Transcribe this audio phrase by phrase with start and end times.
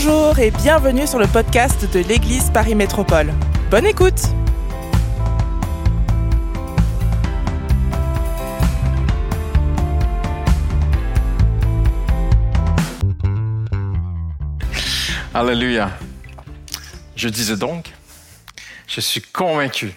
[0.00, 3.34] Bonjour et bienvenue sur le podcast de l'Église Paris Métropole.
[3.68, 4.20] Bonne écoute
[15.34, 15.90] Alléluia.
[17.16, 17.90] Je disais donc,
[18.86, 19.92] je suis convaincu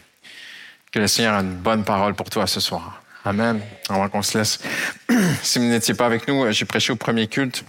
[0.92, 3.04] que le Seigneur a une bonne parole pour toi ce soir.
[3.24, 3.62] Amen.
[3.88, 4.60] Avant qu'on se laisse.
[5.44, 7.64] si vous n'étiez pas avec nous, j'ai prêché au premier culte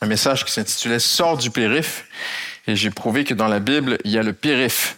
[0.00, 2.04] un message qui s'intitulait Sors du périph.
[2.66, 4.96] Et j'ai prouvé que dans la Bible, il y a le périph.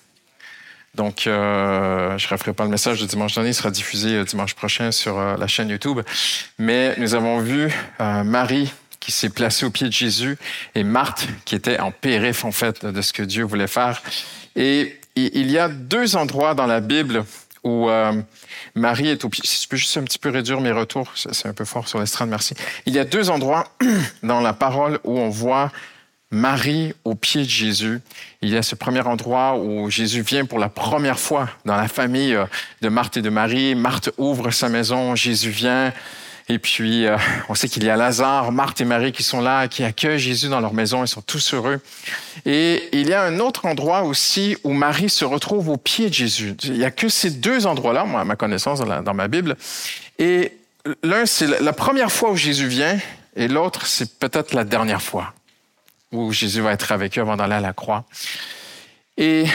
[0.97, 4.25] Donc, euh, je ne referai pas le message de dimanche dernier, il sera diffusé euh,
[4.25, 6.01] dimanche prochain sur euh, la chaîne YouTube.
[6.59, 10.39] Mais nous avons vu Marie qui s'est placée au pied de Jésus
[10.75, 14.03] et Marthe qui était en périph, en fait, de ce que Dieu voulait faire.
[14.57, 17.25] Et il y a deux endroits dans la Bible
[17.67, 17.89] où
[18.75, 19.43] Marie est au pied.
[19.45, 21.99] Si tu peux juste un petit peu réduire mes retours, c'est un peu fort sur
[21.99, 22.55] l'estrade, merci.
[22.87, 23.69] Il y a deux endroits
[24.23, 25.71] dans la parole où on voit
[26.31, 28.01] Marie au pied de Jésus.
[28.43, 31.89] Il y a ce premier endroit où Jésus vient pour la première fois dans la
[31.89, 32.47] famille euh,
[32.83, 33.75] de Marthe et de Marie.
[33.75, 35.93] Marthe ouvre sa maison, Jésus vient.
[36.49, 37.17] Et puis, euh,
[37.49, 40.49] on sait qu'il y a Lazare, Marthe et Marie qui sont là, qui accueillent Jésus
[40.49, 41.81] dans leur maison, ils sont tous heureux.
[42.45, 46.15] Et il y a un autre endroit aussi où Marie se retrouve au pied de
[46.15, 46.55] Jésus.
[46.63, 49.57] Il n'y a que ces deux endroits-là, moi, à ma connaissance, dans, ma Bible.
[50.21, 50.53] Et
[51.03, 52.97] l'un, c'est la première fois où Jésus vient,
[53.35, 55.35] et l'autre, c'est peut-être la dernière fois
[56.13, 58.05] où Jésus va être avec eux avant d'aller à la croix.
[59.17, 59.47] Et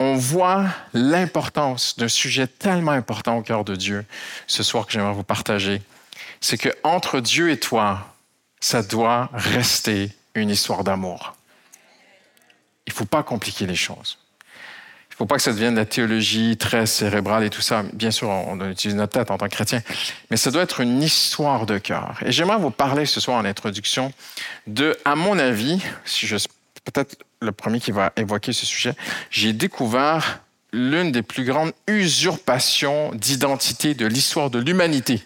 [0.00, 4.04] on voit l'importance d'un sujet tellement important au cœur de Dieu
[4.46, 5.82] ce soir que j'aimerais vous partager.
[6.40, 8.14] C'est que entre Dieu et toi,
[8.60, 11.34] ça doit rester une histoire d'amour.
[12.86, 14.18] Il ne faut pas compliquer les choses.
[15.10, 17.82] Il ne faut pas que ça devienne de la théologie très cérébrale et tout ça.
[17.92, 19.82] Bien sûr, on utilise notre tête en tant que chrétien,
[20.30, 22.20] mais ça doit être une histoire de cœur.
[22.24, 24.12] Et j'aimerais vous parler ce soir en introduction
[24.68, 26.36] de, à mon avis, si je
[26.84, 28.94] peut-être le premier qui va évoquer ce sujet,
[29.30, 30.40] j'ai découvert
[30.72, 35.22] l'une des plus grandes usurpations d'identité de l'histoire de l'humanité.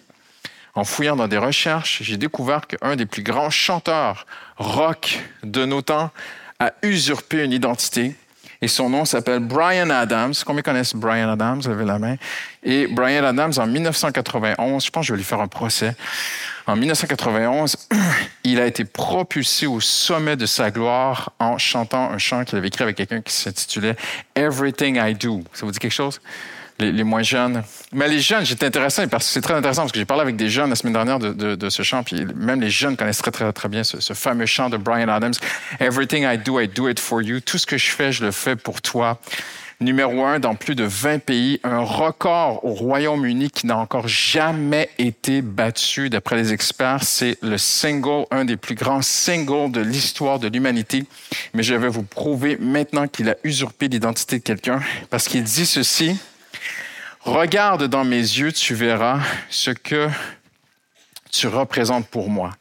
[0.75, 4.25] En fouillant dans des recherches, j'ai découvert qu'un des plus grands chanteurs
[4.57, 6.11] rock de nos temps
[6.59, 8.15] a usurpé une identité
[8.63, 10.33] et son nom s'appelle Brian Adams.
[10.45, 11.61] Combien connaissent Brian Adams?
[11.65, 12.15] Levez la main.
[12.63, 15.93] Et Brian Adams, en 1991, je pense que je vais lui faire un procès.
[16.65, 17.75] En 1991,
[18.45, 22.69] il a été propulsé au sommet de sa gloire en chantant un chant qu'il avait
[22.69, 23.97] écrit avec quelqu'un qui s'intitulait
[24.33, 25.43] Everything I Do.
[25.51, 26.21] Ça vous dit quelque chose?
[26.79, 27.63] Les, moins jeunes.
[27.93, 30.35] Mais les jeunes, j'étais intéressant parce que c'est très intéressant parce que j'ai parlé avec
[30.35, 33.51] des jeunes la semaine dernière de, ce chant, puis même les jeunes connaissent très, très,
[33.53, 35.33] très bien ce, ce, fameux chant de Brian Adams.
[35.79, 37.39] Everything I do, I do it for you.
[37.39, 39.19] Tout ce que je fais, je le fais pour toi
[39.83, 44.89] numéro un dans plus de 20 pays, un record au Royaume-Uni qui n'a encore jamais
[44.97, 47.03] été battu d'après les experts.
[47.03, 51.05] C'est le single, un des plus grands singles de l'histoire de l'humanité.
[51.53, 54.79] Mais je vais vous prouver maintenant qu'il a usurpé l'identité de quelqu'un
[55.09, 56.17] parce qu'il dit ceci.
[57.25, 60.09] Regarde dans mes yeux, tu verras ce que
[61.31, 62.51] tu représentes pour moi.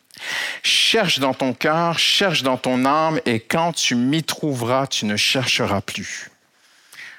[0.63, 5.17] Cherche dans ton cœur, cherche dans ton âme, et quand tu m'y trouveras, tu ne
[5.17, 6.31] chercheras plus.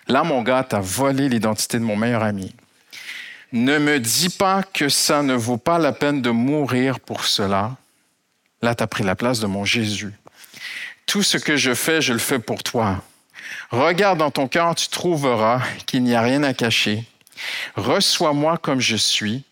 [0.07, 2.55] Là, mon gars, t'as volé l'identité de mon meilleur ami.
[3.51, 7.75] Ne me dis pas que ça ne vaut pas la peine de mourir pour cela.
[8.61, 10.13] Là, t'as pris la place de mon Jésus.
[11.05, 13.03] Tout ce que je fais, je le fais pour toi.
[13.69, 17.03] Regarde dans ton cœur, tu trouveras qu'il n'y a rien à cacher.
[17.75, 19.43] Reçois-moi comme je suis.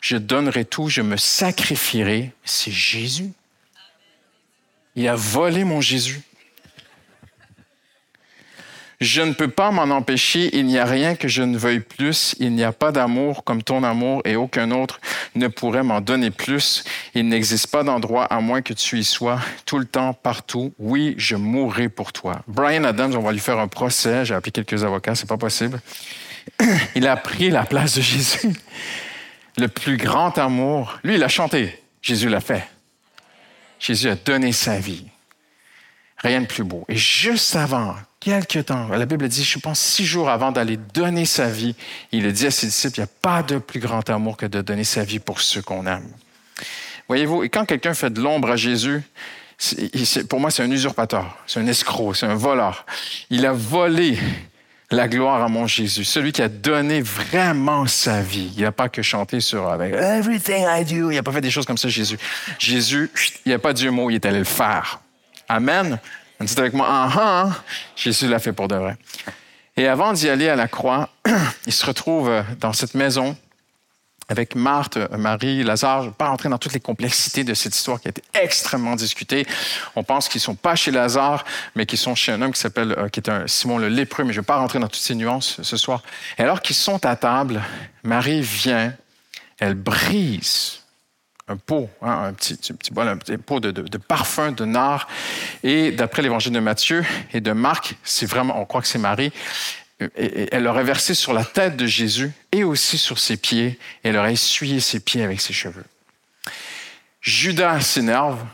[0.00, 2.32] Je donnerai tout, je me sacrifierai.
[2.44, 3.32] C'est Jésus.
[4.94, 6.22] Il a volé mon Jésus.
[9.00, 12.34] Je ne peux pas m'en empêcher, il n'y a rien que je ne veuille plus,
[12.38, 15.00] il n'y a pas d'amour comme ton amour et aucun autre
[15.34, 16.82] ne pourrait m'en donner plus.
[17.14, 20.72] Il n'existe pas d'endroit à moins que tu y sois, tout le temps, partout.
[20.78, 22.40] Oui, je mourrai pour toi.
[22.48, 25.78] Brian Adams, on va lui faire un procès, j'ai appelé quelques avocats, c'est pas possible.
[26.94, 28.52] Il a pris la place de Jésus.
[29.58, 32.68] Le plus grand amour, lui, il a chanté, Jésus l'a fait.
[33.80, 35.06] Jésus a donné sa vie.
[36.18, 36.84] Rien de plus beau.
[36.88, 41.24] Et juste avant, quelques temps, la Bible dit, je pense six jours avant d'aller donner
[41.24, 41.74] sa vie,
[42.12, 44.44] il a dit à ses disciples, il n'y a pas de plus grand amour que
[44.44, 46.08] de donner sa vie pour ceux qu'on aime.
[47.08, 49.02] Voyez-vous, et quand quelqu'un fait de l'ombre à Jésus,
[50.28, 52.84] pour moi, c'est un usurpateur, c'est un escroc, c'est un voleur.
[53.30, 54.18] Il a volé
[54.90, 58.52] la gloire à mon Jésus, celui qui a donné vraiment sa vie.
[58.56, 61.10] Il n'a pas que chanté sur avec Everything I do.
[61.10, 62.18] Il n'a pas fait des choses comme ça, Jésus.
[62.58, 63.10] Jésus,
[63.44, 65.00] il n'a pas dit un mot, il est allé le faire.
[65.48, 65.98] Amen.
[66.38, 67.50] On dit avec moi, ah, ah,
[67.96, 68.96] Jésus l'a fait pour de vrai.
[69.76, 71.08] Et avant d'y aller à la croix,
[71.66, 72.30] il se retrouve
[72.60, 73.36] dans cette maison
[74.28, 76.00] avec Marthe, Marie, Lazare.
[76.00, 78.22] Je ne vais pas rentrer dans toutes les complexités de cette histoire qui a été
[78.34, 79.46] extrêmement discutée.
[79.94, 81.44] On pense qu'ils ne sont pas chez Lazare,
[81.74, 84.24] mais qu'ils sont chez un homme qui s'appelle, euh, qui est un Simon le lépreux,
[84.24, 86.02] mais je ne vais pas rentrer dans toutes ces nuances ce soir.
[86.38, 87.62] Et alors qu'ils sont à table,
[88.02, 88.92] Marie vient,
[89.58, 90.80] elle brise
[91.48, 95.06] un pot, hein, un petit, petit, bol, un petit pot de, parfum de nard.
[95.62, 99.32] Et d'après l'évangile de Matthieu et de Marc, c'est vraiment, on croit que c'est Marie,
[100.00, 104.08] et elle aurait versé sur la tête de Jésus et aussi sur ses pieds, et
[104.08, 105.84] elle aurait essuyé ses pieds avec ses cheveux.
[107.20, 108.44] Judas s'énerve.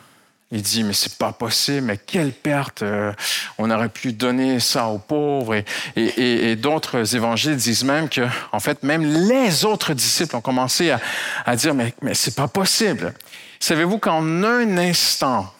[0.54, 3.10] Il dit, mais c'est pas possible, mais quelle perte, euh,
[3.56, 5.62] on aurait pu donner ça aux pauvres.
[5.96, 8.20] Et, d'autres évangiles disent même que,
[8.52, 11.00] en fait, même les autres disciples ont commencé à,
[11.46, 13.14] à dire, mais, mais c'est pas possible.
[13.60, 15.50] Savez-vous qu'en un instant,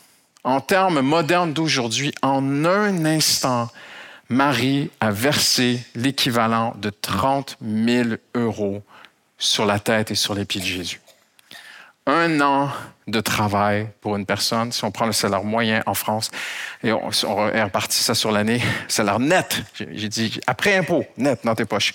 [0.44, 3.70] en termes modernes d'aujourd'hui, en un instant,
[4.29, 8.83] Marie a versé l'équivalent de 30 000 euros
[9.39, 11.01] sur la tête et sur les pieds de Jésus.
[12.07, 12.71] Un an
[13.07, 16.31] de travail pour une personne, si on prend le salaire moyen en France
[16.83, 21.55] et on, on répartit ça sur l'année, salaire net, j'ai dit après impôt, net dans
[21.55, 21.95] tes poches,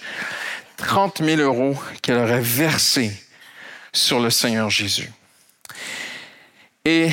[0.77, 3.11] 30 000 euros qu'elle aurait versé
[3.91, 5.11] sur le Seigneur Jésus.
[6.85, 7.09] Et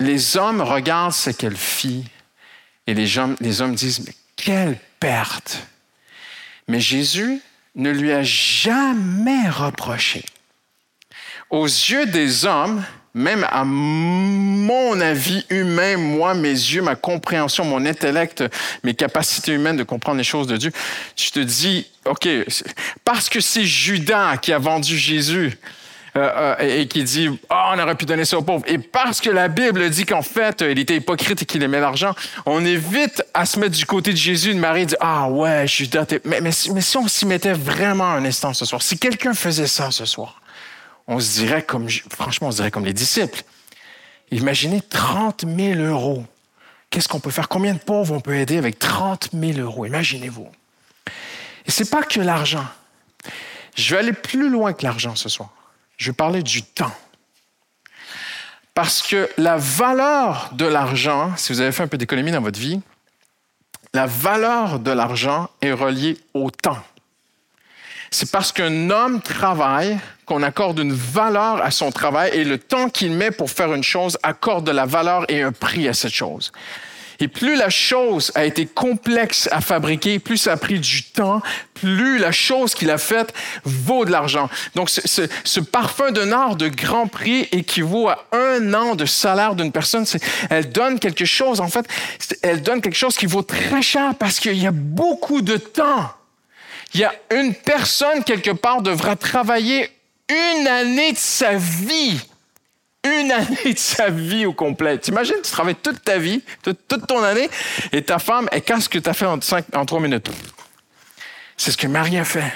[0.00, 2.04] les hommes regardent ce qu'elle fit
[2.86, 3.36] et les hommes,
[3.74, 5.66] disent, mais quelle perte.
[6.68, 7.40] Mais Jésus
[7.74, 10.24] ne lui a jamais reproché.
[11.50, 12.84] Aux yeux des hommes,
[13.14, 18.44] même à mon avis humain, moi, mes yeux, ma compréhension, mon intellect,
[18.84, 20.72] mes capacités humaines de comprendre les choses de Dieu,
[21.16, 22.28] je te dis, OK,
[23.04, 25.58] parce que c'est Judas qui a vendu Jésus,
[26.16, 28.64] euh, euh, et qui dit oh, on aurait pu donner ça aux pauvres.
[28.66, 32.14] Et parce que la Bible dit qu'en fait, il était hypocrite et qu'il aimait l'argent,
[32.46, 36.06] on évite à se mettre du côté de Jésus, de Marie, dire ah ouais, Judas,
[36.24, 39.68] mais, mais, mais si on s'y mettait vraiment un instant ce soir, si quelqu'un faisait
[39.68, 40.40] ça ce soir,
[41.06, 43.42] on se dirait comme, franchement, on se dirait comme les disciples.
[44.32, 46.24] Imaginez 30 000 euros.
[46.88, 47.48] Qu'est-ce qu'on peut faire?
[47.48, 49.86] Combien de pauvres on peut aider avec 30 000 euros?
[49.86, 50.48] Imaginez-vous.
[51.66, 52.66] Et c'est pas que l'argent.
[53.76, 55.50] Je vais aller plus loin que l'argent ce soir
[56.00, 56.92] je parler du temps.
[58.74, 62.58] Parce que la valeur de l'argent, si vous avez fait un peu d'économie dans votre
[62.58, 62.80] vie,
[63.92, 66.78] la valeur de l'argent est reliée au temps.
[68.10, 72.88] C'est parce qu'un homme travaille qu'on accorde une valeur à son travail et le temps
[72.88, 76.12] qu'il met pour faire une chose accorde de la valeur et un prix à cette
[76.12, 76.50] chose.
[77.20, 81.42] Et plus la chose a été complexe à fabriquer, plus ça a pris du temps,
[81.74, 83.34] plus la chose qu'il a faite
[83.64, 84.48] vaut de l'argent.
[84.74, 89.04] Donc, ce, ce, ce, parfum de nard de grand prix équivaut à un an de
[89.04, 90.06] salaire d'une personne.
[90.48, 91.86] Elle donne quelque chose, en fait,
[92.42, 96.10] elle donne quelque chose qui vaut très cher parce qu'il y a beaucoup de temps.
[96.94, 99.90] Il y a une personne quelque part devra travailler
[100.28, 102.20] une année de sa vie
[103.04, 104.98] une année de sa vie au complet.
[104.98, 107.48] T'imagines, tu travailles toute ta vie, toute, ton année,
[107.92, 109.38] et ta femme, elle casse ce que tu as fait en,
[109.74, 110.30] en trois minutes.
[111.56, 112.52] C'est ce que Marie a fait.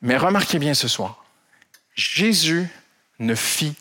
[0.00, 1.24] Mais remarquez bien ce soir,
[1.94, 2.68] Jésus
[3.18, 3.74] ne fit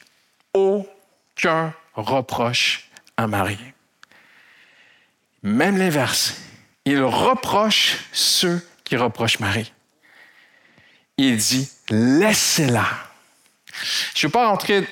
[0.54, 3.60] aucun reproche à Marie.
[5.44, 6.36] Même l'inverse,
[6.86, 9.72] il reproche ceux qui reprochent Marie.
[11.18, 13.07] Il dit, laissez-la
[14.16, 14.88] je ne veux pas rentrer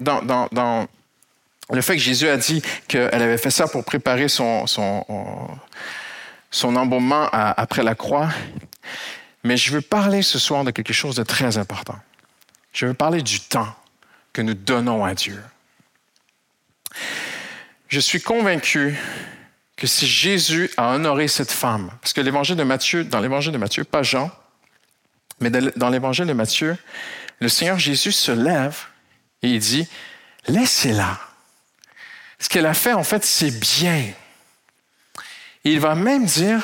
[0.00, 0.88] dans,
[1.70, 4.66] le fait que Jésus a dit qu'elle avait fait ça pour préparer son,
[6.62, 8.28] embaumement après la croix,
[9.44, 11.98] mais je veux parler ce soir de quelque chose de très important.
[12.72, 13.74] Je veux parler du temps
[14.32, 15.42] que nous donnons à Dieu.
[17.88, 18.98] Je suis convaincu
[19.76, 23.58] que si Jésus a honoré cette femme, parce que l'évangile de Matthieu, dans l'évangile de
[23.58, 24.30] Matthieu, pas Jean,
[25.40, 26.76] mais dans l'évangile de Matthieu,
[27.40, 28.78] le Seigneur Jésus se lève
[29.42, 29.88] et il dit,
[30.46, 31.18] laissez-la.
[32.38, 34.04] Ce qu'elle a fait, en fait, c'est bien.
[35.64, 36.62] il va même dire,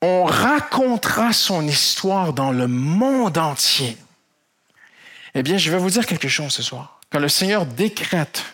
[0.00, 3.96] on racontera son histoire dans le monde entier.
[5.34, 7.00] Eh bien, je vais vous dire quelque chose ce soir.
[7.10, 8.44] Quand le Seigneur décrète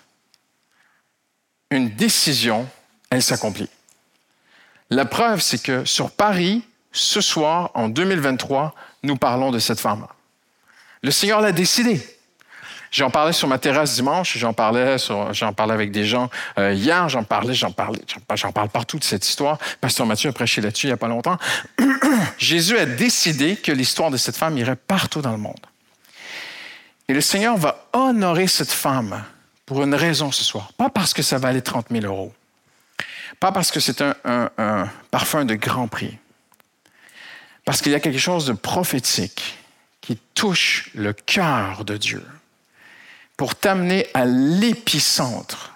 [1.71, 2.69] une décision,
[3.11, 3.69] elle s'accomplit.
[4.90, 10.07] La preuve, c'est que sur Paris, ce soir, en 2023, nous parlons de cette femme.
[11.02, 12.00] Le Seigneur l'a décidé.
[12.90, 14.97] J'en parlais sur ma terrasse dimanche, j'en parlais,
[15.57, 16.28] parlais avec des gens
[16.59, 18.00] euh, hier, j'en parlais, j'en parlais,
[18.35, 19.59] j'en parle partout de cette histoire.
[19.80, 21.38] Pasteur Mathieu a prêché là-dessus il n'y a pas longtemps.
[22.38, 25.61] Jésus a décidé que l'histoire de cette femme irait partout dans le monde.
[27.07, 29.23] Et le Seigneur va honorer cette femme
[29.66, 30.73] pour une raison ce soir.
[30.76, 32.35] Pas parce que ça valait 30 000 euros.
[33.38, 36.19] Pas parce que c'est un parfum de grand prix.
[37.64, 39.59] Parce qu'il y a quelque chose de prophétique
[40.10, 42.26] qui touche le cœur de Dieu
[43.36, 45.74] pour t'amener à l'épicentre.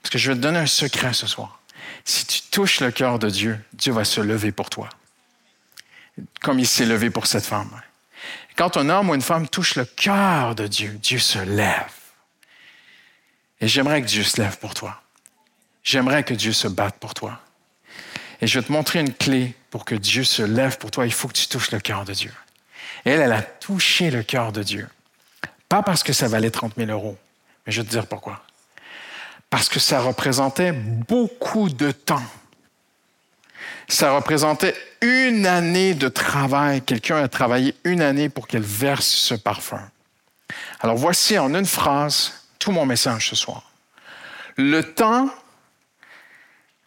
[0.00, 1.58] Parce que je vais te donner un secret ce soir.
[2.04, 4.88] Si tu touches le cœur de Dieu, Dieu va se lever pour toi.
[6.40, 7.82] Comme il s'est levé pour cette femme.
[8.54, 11.94] Quand un homme ou une femme touche le cœur de Dieu, Dieu se lève.
[13.60, 15.02] Et j'aimerais que Dieu se lève pour toi.
[15.82, 17.40] J'aimerais que Dieu se batte pour toi.
[18.40, 21.06] Et je vais te montrer une clé pour que Dieu se lève pour toi.
[21.06, 22.30] Il faut que tu touches le cœur de Dieu.
[23.04, 24.88] Elle, elle a touché le cœur de Dieu.
[25.68, 27.16] Pas parce que ça valait 30 000 euros,
[27.66, 28.42] mais je vais te dire pourquoi.
[29.50, 32.22] Parce que ça représentait beaucoup de temps.
[33.88, 36.82] Ça représentait une année de travail.
[36.82, 39.90] Quelqu'un a travaillé une année pour qu'elle verse ce parfum.
[40.80, 43.70] Alors voici en une phrase tout mon message ce soir.
[44.56, 45.28] Le temps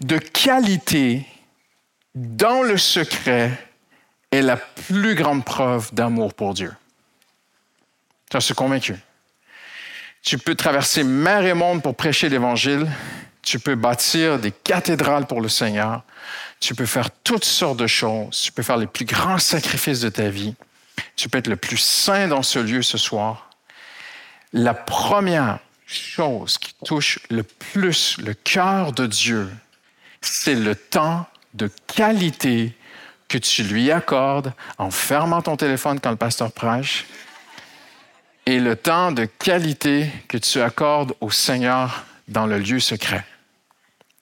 [0.02, 1.26] de qualité
[2.16, 3.67] dans le secret
[4.32, 6.74] est la plus grande preuve d'amour pour Dieu.
[8.32, 8.96] J'en suis convaincu.
[10.22, 12.88] Tu peux traverser mer et monde pour prêcher l'Évangile.
[13.42, 16.04] Tu peux bâtir des cathédrales pour le Seigneur.
[16.60, 18.42] Tu peux faire toutes sortes de choses.
[18.42, 20.56] Tu peux faire les plus grands sacrifices de ta vie.
[21.16, 23.50] Tu peux être le plus saint dans ce lieu ce soir.
[24.52, 29.50] La première chose qui touche le plus le cœur de Dieu,
[30.22, 32.77] c'est le temps de qualité
[33.28, 37.06] que tu lui accordes en fermant ton téléphone quand le pasteur prêche
[38.46, 43.26] et le temps de qualité que tu accordes au Seigneur dans le lieu secret.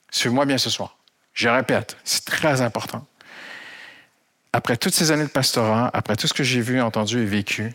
[0.09, 0.97] Suis-moi bien ce soir.
[1.33, 3.05] Je répète, c'est très important.
[4.53, 7.73] Après toutes ces années de pastorat, après tout ce que j'ai vu, entendu et vécu,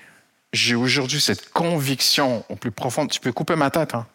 [0.53, 3.07] j'ai aujourd'hui cette conviction au plus profond.
[3.07, 4.07] Tu peux couper ma tête, hein?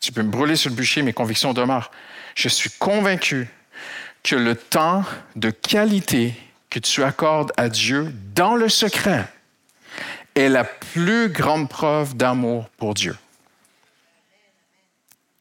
[0.00, 1.90] tu peux me brûler sur le bûcher, mes convictions demeurent.
[2.34, 3.48] Je suis convaincu
[4.22, 5.04] que le temps
[5.36, 6.34] de qualité
[6.70, 9.26] que tu accordes à Dieu dans le secret
[10.34, 13.16] est la plus grande preuve d'amour pour Dieu.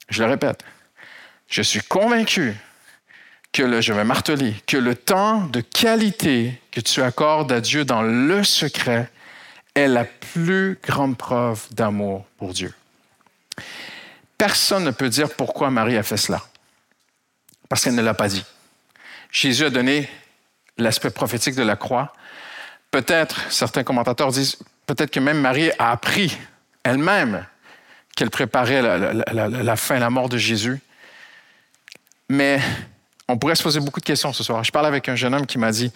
[0.09, 0.63] Je le répète,
[1.47, 2.53] je suis convaincu
[3.53, 7.85] que le, je vais marteler, que le temps de qualité que tu accordes à Dieu
[7.85, 9.09] dans le secret
[9.75, 12.73] est la plus grande preuve d'amour pour Dieu.
[14.37, 16.41] Personne ne peut dire pourquoi Marie a fait cela,
[17.69, 18.43] parce qu'elle ne l'a pas dit.
[19.31, 20.09] Jésus a donné
[20.77, 22.13] l'aspect prophétique de la croix.
[22.91, 26.37] Peut-être, certains commentateurs disent, peut-être que même Marie a appris
[26.83, 27.45] elle-même
[28.15, 30.79] qu'elle préparait la, fin, la mort de Jésus.
[32.29, 32.59] Mais
[33.27, 34.63] on pourrait se poser beaucoup de questions ce soir.
[34.63, 35.91] Je parle avec un jeune homme qui m'a dit,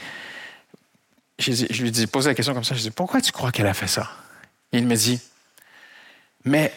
[1.38, 1.52] je
[1.84, 3.68] lui ai posé la question comme ça, je lui ai dit, pourquoi tu crois qu'elle
[3.68, 4.10] a fait ça?
[4.72, 5.22] il me dit,
[6.44, 6.74] mais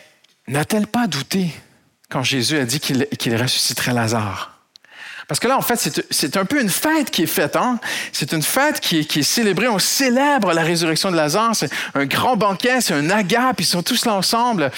[0.47, 1.51] n'a-t-elle pas douté
[2.09, 4.58] quand Jésus a dit qu'il ressusciterait Lazare?
[5.29, 7.55] Parce que là, en fait, c'est un peu une fête qui est faite.
[7.55, 7.79] Hein?
[8.13, 9.69] C'est une fête qui est, qui est, célébrée.
[9.69, 11.55] On célèbre la résurrection de Lazare.
[11.55, 13.61] C'est un grand banquet, c'est un agape.
[13.61, 14.71] Ils sont tous là ensemble.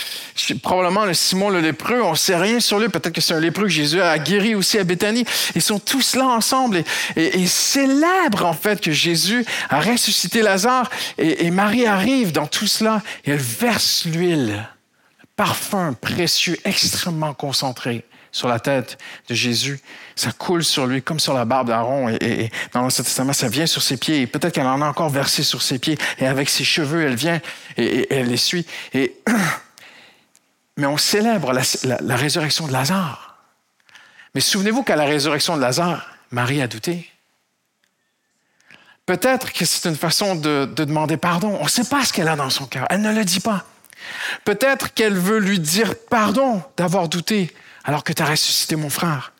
[0.60, 2.88] Probablement le Simon le lépreux, on ne sait rien sur lui.
[2.88, 5.24] Peut-être que c'est un lépreux que Jésus a guéri aussi à Béthanie.
[5.54, 6.82] Ils sont tous là ensemble
[7.14, 10.90] et, et, célèbrent en fait que Jésus a ressuscité Lazare.
[11.16, 14.68] Et, et Marie arrive dans tout cela et elle verse l'huile,
[15.36, 19.80] parfum précieux, extrêmement concentré sur la tête de Jésus.
[20.16, 22.08] Ça coule sur lui comme sur la barbe d'Aaron.
[22.08, 24.22] Et, dans l'Ancien Testament, ça vient sur ses pieds.
[24.22, 25.98] Et peut-être qu'elle en a encore versé sur ses pieds.
[26.18, 27.40] Et avec ses cheveux, elle vient
[27.76, 28.66] et, elle les suit.
[28.94, 29.16] Et,
[30.76, 33.38] mais on célèbre la, résurrection de Lazare.
[34.34, 37.10] Mais souvenez-vous qu'à la résurrection de Lazare, Marie a douté.
[39.06, 41.58] Peut-être que c'est une façon de, de demander pardon.
[41.60, 42.86] On ne sait pas ce qu'elle a dans son cœur.
[42.90, 43.64] Elle ne le dit pas.
[44.44, 47.52] Peut-être qu'elle veut lui dire pardon d'avoir douté
[47.84, 49.32] alors que tu as ressuscité mon frère.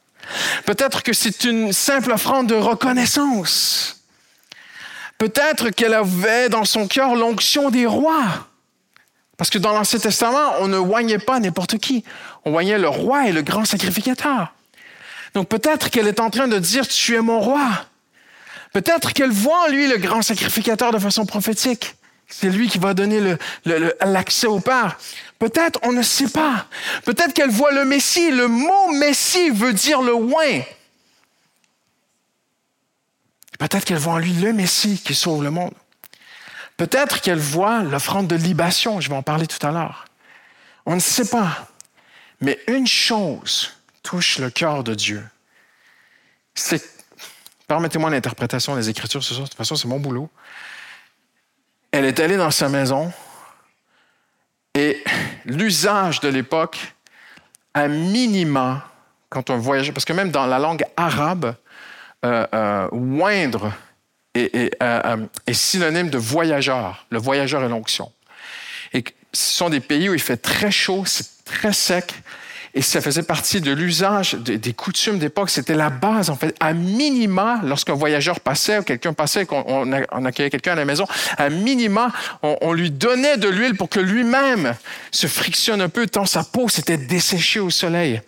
[0.65, 4.03] Peut-être que c'est une simple offrande de reconnaissance.
[5.19, 8.49] Peut-être qu'elle avait dans son cœur l'onction des rois.
[9.37, 12.05] Parce que dans l'Ancien Testament, on ne oignait pas n'importe qui.
[12.45, 14.53] On oignait le roi et le grand sacrificateur.
[15.35, 17.67] Donc peut-être qu'elle est en train de dire, tu es mon roi.
[18.73, 21.97] Peut-être qu'elle voit en lui le grand sacrificateur de façon prophétique.
[22.29, 24.99] C'est lui qui va donner l'accès au Père.
[25.41, 26.67] Peut-être, on ne sait pas.
[27.07, 28.31] Peut-être qu'elle voit le Messie.
[28.31, 30.61] Le mot Messie veut dire le oin.
[33.59, 35.73] Peut-être qu'elle voit en lui le Messie qui sauve le monde.
[36.77, 39.01] Peut-être qu'elle voit l'offrande de libation.
[39.01, 40.05] Je vais en parler tout à l'heure.
[40.85, 41.69] On ne sait pas.
[42.43, 45.27] Mais une chose touche le cœur de Dieu.
[46.55, 46.85] C'est,
[47.67, 49.45] permettez-moi l'interprétation des Écritures ce soir.
[49.45, 50.29] De toute façon, c'est mon boulot.
[51.93, 53.11] Elle est allée dans sa maison
[54.75, 55.03] et
[55.45, 56.95] l'usage de l'époque,
[57.75, 58.89] à minima,
[59.29, 61.55] quand on voyageait, parce que même dans la langue arabe,
[62.25, 63.71] euh, euh,
[64.35, 64.77] est,
[65.47, 67.07] est synonyme de voyageur.
[67.11, 68.13] Le voyageur et l'onction.
[68.93, 72.15] Et ce sont des pays où il fait très chaud, c'est très sec.
[72.73, 75.51] Et ça faisait partie de l'usage des coutumes d'époque.
[75.51, 76.55] C'était la base, en fait.
[76.61, 81.05] À minima, lorsqu'un voyageur passait ou quelqu'un passait, qu'on on accueillait quelqu'un à la maison,
[81.37, 82.13] à minima,
[82.43, 84.75] on, lui donnait de l'huile pour que lui-même
[85.11, 88.21] se frictionne un peu tant sa peau s'était desséchée au soleil.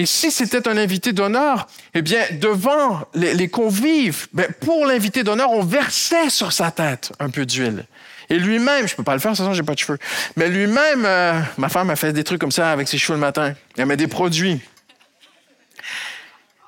[0.00, 5.50] Et si c'était un invité d'honneur, eh bien, devant les, convives, ben, pour l'invité d'honneur,
[5.50, 7.84] on versait sur sa tête un peu d'huile.
[8.30, 9.98] Et lui-même, je peux pas le faire, de toute façon, j'ai pas de cheveux.
[10.36, 13.20] Mais lui-même, euh, ma femme a fait des trucs comme ça avec ses cheveux le
[13.20, 13.54] matin.
[13.76, 14.60] Elle met des produits.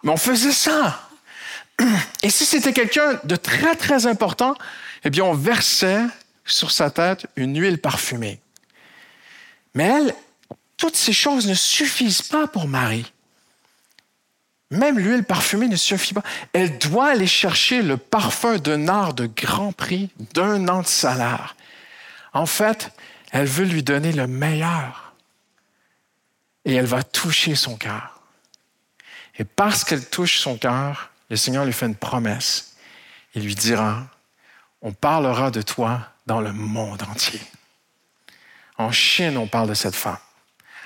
[0.03, 1.09] Mais on faisait ça.
[2.23, 4.55] Et si c'était quelqu'un de très, très important,
[5.05, 6.03] eh bien, on versait
[6.45, 8.41] sur sa tête une huile parfumée.
[9.75, 10.15] Mais elle,
[10.77, 13.11] toutes ces choses ne suffisent pas pour Marie.
[14.71, 16.23] Même l'huile parfumée ne suffit pas.
[16.53, 21.57] Elle doit aller chercher le parfum d'un art de grand prix, d'un an de salaire.
[22.33, 22.93] En fait,
[23.33, 25.15] elle veut lui donner le meilleur.
[26.65, 28.21] Et elle va toucher son cœur.
[29.39, 32.77] Et parce qu'elle touche son cœur, le Seigneur lui fait une promesse.
[33.35, 34.07] Il lui dira,
[34.83, 37.41] on parlera de toi dans le monde entier.
[38.77, 40.19] En Chine, on parle de cette femme.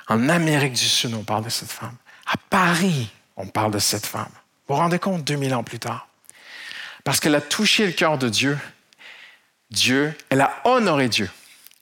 [0.09, 1.97] En Amérique du Sud, on parle de cette femme.
[2.27, 4.31] À Paris, on parle de cette femme.
[4.67, 6.09] Vous vous rendez compte, 2000 ans plus tard?
[7.05, 8.59] Parce qu'elle a touché le cœur de Dieu.
[9.71, 11.31] Dieu, elle a honoré Dieu.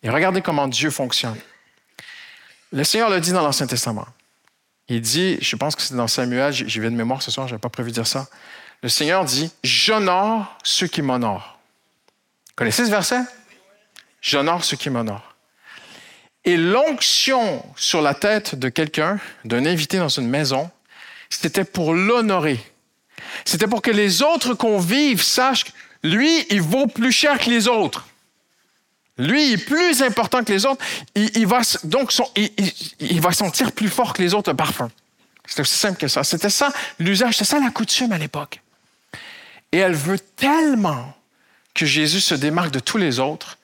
[0.02, 1.38] Et regardez comment Dieu fonctionne.
[2.72, 4.06] Le Seigneur le dit dans l'Ancien Testament.
[4.88, 7.52] Il dit, je pense que c'est dans Samuel, j'y vais de mémoire ce soir, je
[7.52, 8.26] n'avais pas prévu de dire ça.
[8.82, 11.58] Le Seigneur dit, j'honore ceux qui m'honorent.
[12.56, 13.20] Connaissez ce verset?
[14.20, 15.34] J'honore ceux qui m'honorent.
[16.44, 20.70] Et l'onction sur la tête de quelqu'un, d'un invité dans une maison,
[21.32, 22.60] c'était pour l'honorer.
[23.44, 25.70] C'était pour que les autres convives sachent que
[26.02, 28.06] lui, il vaut plus cher que les autres.
[29.16, 30.84] Lui, il est plus important que les autres.
[31.14, 32.12] Il, va donc
[32.98, 34.90] il, va sentir plus fort que les autres le parfum.
[35.46, 36.24] C'est aussi simple que ça.
[36.24, 38.60] C'était ça l'usage, c'était ça la coutume à l'époque.
[39.70, 41.14] Et elle veut tellement
[41.74, 43.58] que Jésus se démarque de tous les autres,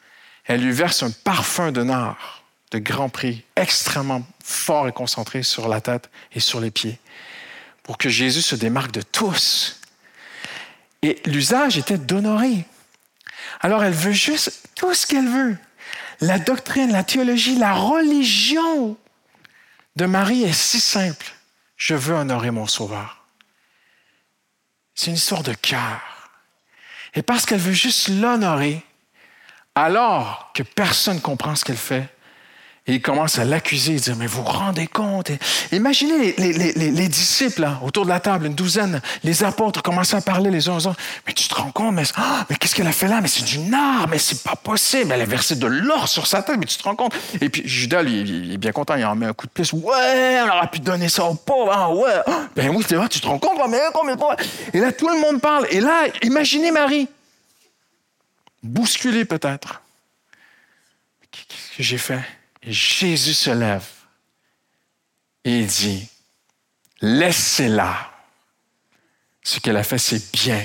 [0.47, 5.69] elle lui verse un parfum de nard de grand prix, extrêmement fort et concentré sur
[5.69, 6.99] la tête et sur les pieds
[7.89, 9.81] pour que Jésus se démarque de tous.
[11.01, 12.67] Et l'usage était d'honorer.
[13.61, 15.57] Alors elle veut juste tout ce qu'elle veut.
[16.21, 18.99] La doctrine, la théologie, la religion
[19.97, 21.33] de Marie est si simple.
[21.79, 23.25] Je veux honorer mon Sauveur.
[24.95, 26.31] C'est une histoire de cœur.
[27.15, 28.85] Et parce qu'elle veut juste l'honorer,
[29.75, 32.15] alors que personne ne comprend ce qu'elle fait,
[32.89, 35.31] et il commence à l'accuser, il dit, mais vous vous rendez compte?
[35.73, 40.71] imaginez les, disciples autour de la table, une douzaine, les apôtres commencent à parler les
[40.71, 41.01] uns aux autres.
[41.27, 43.21] Mais tu te rends compte, mais, ah, qu'est-ce qu'elle a fait là?
[43.21, 45.13] Mais c'est du nard, mais c'est pas possible.
[45.13, 47.15] Elle a versé de l'or sur sa tête, mais tu te rends compte?
[47.43, 49.71] Et puis Judas, il est bien content, il en met un coup de plus.
[49.75, 52.23] Ouais, on aurait pu donner ça aux pauvres, hein, ouais.
[52.27, 54.23] Ah, ben oui, tu te rends compte, mais combien de
[54.73, 55.67] Et là, tout le monde parle.
[55.71, 57.07] Et là, imaginez Marie.
[58.63, 59.83] Bousculée peut-être.
[61.31, 62.38] Qu'est-ce que j'ai fait?
[62.69, 63.87] Jésus se lève
[65.45, 66.09] et il dit,
[67.01, 68.11] laissez-la.
[69.43, 70.63] Ce qu'elle a fait, c'est bien.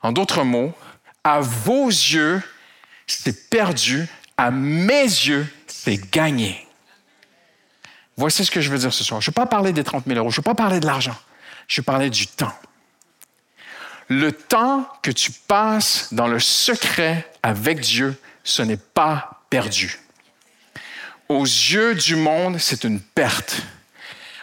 [0.00, 0.72] En d'autres mots,
[1.24, 2.40] à vos yeux,
[3.06, 6.66] c'est perdu, à mes yeux, c'est gagné.
[8.16, 9.20] Voici ce que je veux dire ce soir.
[9.20, 10.86] Je ne vais pas parler des 30 000 euros, je ne vais pas parler de
[10.86, 11.16] l'argent,
[11.66, 12.54] je vais parler du temps.
[14.08, 20.01] Le temps que tu passes dans le secret avec Dieu, ce n'est pas perdu.
[21.28, 23.62] Aux yeux du monde, c'est une perte.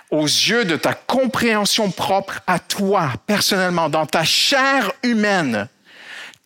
[0.10, 5.68] Aux yeux de ta compréhension propre à toi, personnellement, dans ta chair humaine,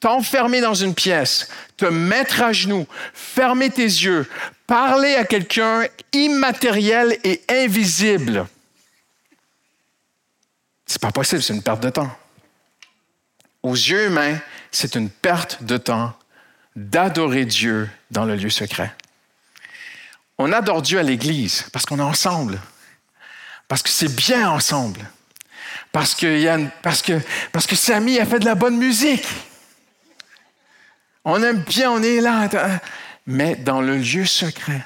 [0.02, 4.28] t'enfermer dans une pièce, te mettre à genoux, fermer tes yeux,
[4.68, 8.46] parler à quelqu'un immatériel et invisible.
[10.86, 12.12] C'est pas possible, c'est une perte de temps.
[13.64, 14.38] Aux yeux humains,
[14.72, 16.14] c'est une perte de temps
[16.76, 18.94] d'adorer Dieu dans le lieu secret.
[20.38, 22.60] On adore Dieu à l'Église parce qu'on est ensemble,
[23.68, 25.00] parce que c'est bien ensemble,
[25.92, 27.20] parce que, parce, que,
[27.52, 29.26] parce que Samy a fait de la bonne musique.
[31.26, 32.50] On aime bien, on est là.
[33.26, 34.86] Mais dans le lieu secret,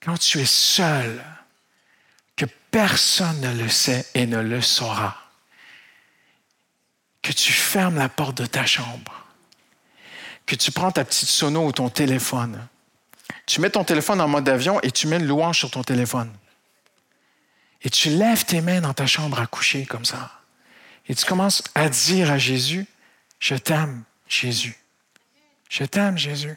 [0.00, 1.22] quand tu es seul,
[2.36, 5.16] que personne ne le sait et ne le saura,
[7.20, 9.26] que tu fermes la porte de ta chambre,
[10.46, 12.66] que tu prends ta petite sono ou ton téléphone,
[13.46, 16.32] tu mets ton téléphone en mode avion et tu mets une louange sur ton téléphone.
[17.82, 20.30] Et tu lèves tes mains dans ta chambre à coucher comme ça.
[21.08, 22.86] Et tu commences à dire à Jésus,
[23.40, 24.76] Je t'aime, Jésus.
[25.68, 26.56] Je t'aime, Jésus.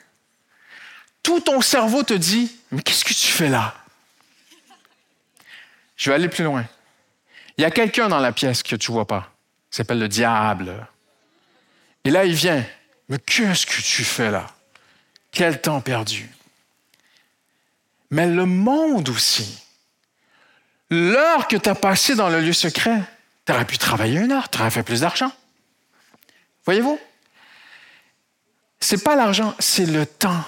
[1.24, 3.74] Tout ton cerveau te dit, mais qu'est-ce que tu fais là?
[5.96, 6.66] Je vais aller plus loin.
[7.58, 9.32] Il y a quelqu'un dans la pièce que tu ne vois pas.
[9.72, 10.88] Il s'appelle le diable.
[12.04, 12.64] Et là, il vient.
[13.10, 14.48] Mais qu'est-ce que tu fais là?
[15.32, 16.30] Quel temps perdu.
[18.12, 19.62] Mais le monde aussi.
[20.90, 23.04] L'heure que tu as passée dans le lieu secret,
[23.46, 25.32] tu aurais pu travailler une heure, tu aurais fait plus d'argent.
[26.66, 27.00] Voyez-vous?
[28.80, 30.44] C'est pas l'argent, c'est le temps.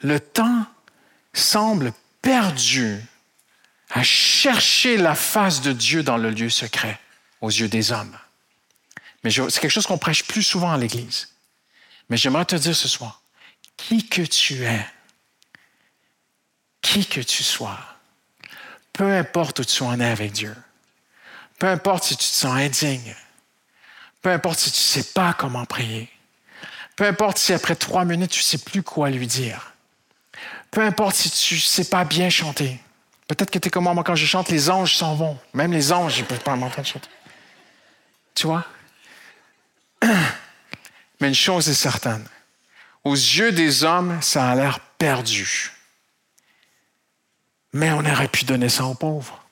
[0.00, 0.66] Le temps
[1.32, 3.00] semble perdu
[3.90, 6.98] à chercher la face de Dieu dans le lieu secret
[7.40, 8.16] aux yeux des hommes.
[9.22, 11.28] Mais c'est quelque chose qu'on prêche plus souvent à l'Église.
[12.08, 13.22] Mais j'aimerais te dire ce soir,
[13.76, 14.86] qui que tu es,
[16.82, 17.78] qui que tu sois,
[18.92, 20.54] peu importe où tu en es avec Dieu,
[21.58, 23.14] peu importe si tu te sens indigne,
[24.20, 26.10] peu importe si tu ne sais pas comment prier,
[26.96, 29.72] peu importe si après trois minutes tu ne sais plus quoi lui dire,
[30.70, 32.78] peu importe si tu ne sais pas bien chanter,
[33.32, 35.38] Peut-être que tu es comme moi, quand je chante, les anges s'en vont.
[35.54, 37.08] Même les anges, ne peuvent pas m'entendre chanter.
[38.34, 38.66] Tu vois?
[41.20, 42.26] Mais une chose est certaine.
[43.04, 45.72] Aux yeux des hommes, ça a l'air perdu.
[47.72, 49.42] Mais on aurait pu donner ça aux pauvres.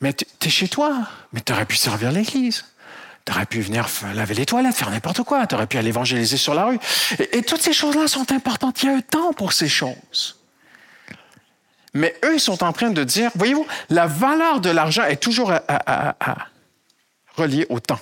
[0.00, 2.64] Mais tu es chez toi, mais tu aurais pu servir l'Église.
[3.24, 5.46] Tu aurais pu venir laver les toilettes, faire n'importe quoi.
[5.46, 6.78] Tu aurais pu aller évangéliser sur la rue.
[7.32, 8.82] Et, toutes ces choses-là sont importantes.
[8.82, 10.38] Il y a un temps pour ces choses.
[11.94, 15.52] Mais eux, ils sont en train de dire, voyez-vous, la valeur de l'argent est toujours
[17.36, 18.00] reliée au temps.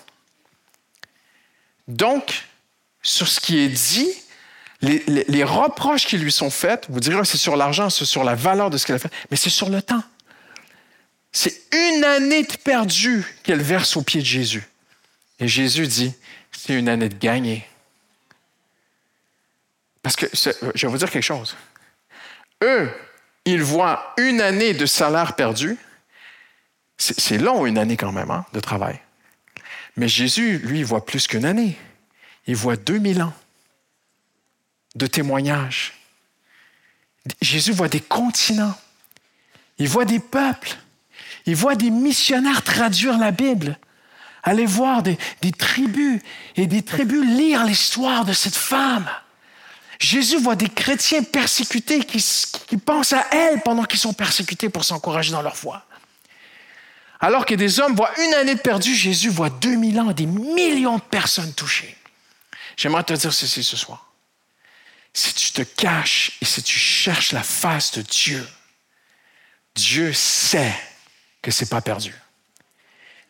[1.88, 2.44] Donc,
[3.02, 4.08] sur ce qui est dit,
[4.82, 8.70] les, reproches qui lui sont faits, vous direz, c'est sur l'argent, c'est sur la valeur
[8.70, 10.02] de ce qu'elle a fait, mais c'est sur le temps.
[11.32, 14.66] C'est une année de perdu qu'elle verse au pied de Jésus.
[15.38, 16.14] Et Jésus dit,
[16.50, 17.66] c'est une année de gagné.
[20.02, 21.56] Parce que, je vais vous dire quelque chose.
[22.62, 22.90] Eux,
[23.44, 25.76] il voit une année de salaire perdu.
[26.98, 28.98] C'est long, une année quand même, hein, de travail.
[29.96, 31.76] Mais Jésus, lui, voit plus qu'une année.
[32.46, 33.34] Il voit 2000 ans
[34.96, 35.92] de témoignages.
[37.40, 38.76] Jésus voit des continents.
[39.78, 40.74] Il voit des peuples.
[41.46, 43.78] Il voit des missionnaires traduire la Bible.
[44.42, 45.16] Aller voir des
[45.56, 46.20] tribus
[46.56, 49.08] et des tribus lire l'histoire de cette femme.
[49.98, 52.22] Jésus voit des chrétiens persécutés qui,
[52.76, 55.84] pensent à elle pendant qu'ils sont persécutés pour s'encourager dans leur foi.
[57.18, 60.96] Alors que des hommes voient une année de perdu, Jésus voit 2000 ans, des millions
[60.96, 61.96] de personnes touchées.
[62.76, 64.05] J'aimerais te dire ceci ce soir.
[65.16, 68.46] Si tu te caches et si tu cherches la face de Dieu,
[69.74, 70.78] Dieu sait
[71.40, 72.14] que ce n'est pas perdu.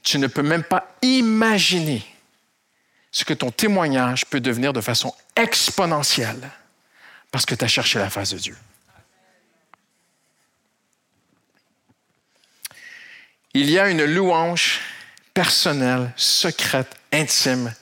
[0.03, 2.05] Tu ne peux même pas imaginer
[3.13, 6.51] ce que ton témoignage peut devenir de façon exponentielle
[7.31, 8.59] parce que tu as cherché la face de Dieu.
[13.55, 14.81] Il y a une louange
[15.35, 17.73] personnelle, secrète, intime,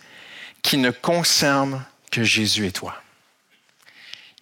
[0.60, 3.00] qui ne concerne que Jésus et toi.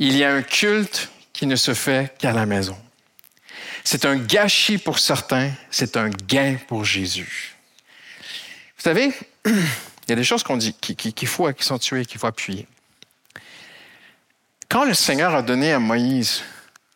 [0.04, 2.76] Il y a un culte qui ne se fait qu'à la maison.
[3.84, 7.54] C'est un gâchis pour certains, c'est un gain pour Jésus.
[8.76, 9.12] Vous savez,
[9.46, 12.66] il y a des choses qu'on dit qu'il faut accentuer, qu'il faut appuyer.
[14.68, 16.42] Quand le Seigneur a donné à Moïse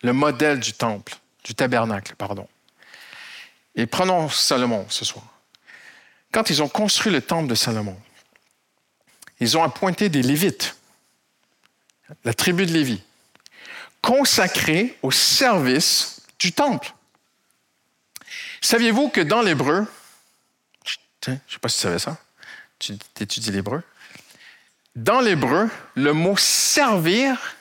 [0.02, 1.14] le modèle du temple,
[1.44, 2.48] du tabernacle, pardon,
[3.76, 5.26] et prenons Salomon ce soir.
[6.32, 8.00] Quand ils ont construit le temple de Salomon,
[9.38, 10.75] ils ont appointé des Lévites,
[12.24, 13.02] la tribu de Lévi,
[14.00, 16.92] consacrés au service du temple.
[18.60, 19.86] Saviez-vous que dans l'hébreu,
[20.84, 22.16] je ne sais pas si tu savais ça,
[22.78, 23.82] tu étudies l'hébreu.
[24.94, 27.56] Dans l'hébreu, le mot servir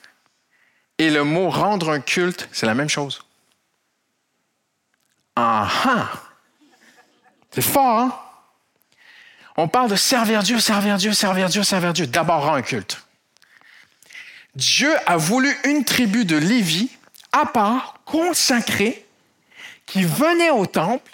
[0.98, 3.24] et le mot rendre un culte, c'est la même chose.
[5.36, 6.12] Ah ah!
[7.52, 8.22] C'est fort, hein?
[9.58, 12.08] On parle de servir Dieu, servir Dieu, servir Dieu, servir Dieu.
[12.08, 13.05] D'abord, rendre un culte.
[14.56, 16.90] Dieu a voulu une tribu de Lévi
[17.32, 19.06] à part, consacrée,
[19.86, 21.12] qui venait au temple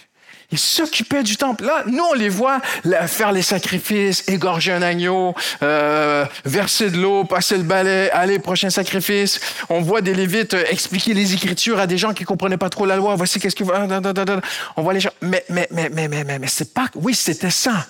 [0.52, 1.64] ils s'occupaient du temple.
[1.64, 2.60] Là, nous, on les voit
[3.08, 8.70] faire les sacrifices, égorger un agneau, euh, verser de l'eau, passer le balai, aller, prochain
[8.70, 9.40] sacrifice.
[9.70, 12.86] On voit des Lévites euh, expliquer les Écritures à des gens qui comprenaient pas trop
[12.86, 13.16] la loi.
[13.16, 13.64] Voici qu'est-ce que...
[14.76, 15.12] On voit les gens...
[15.22, 16.88] Mais, mais, mais, mais, mais, mais, mais c'est pas...
[16.96, 17.88] Oui, c'était ça.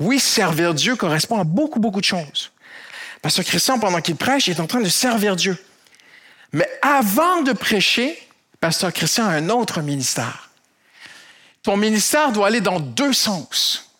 [0.00, 2.50] Oui, servir Dieu correspond à beaucoup, beaucoup de choses.
[3.22, 5.56] Parce Christian, pendant qu'il prêche, il est en train de servir Dieu.
[6.52, 8.18] Mais avant de prêcher,
[8.60, 10.48] Pasteur Christian a un autre ministère
[11.68, 13.92] ton ministère doit aller dans deux sens.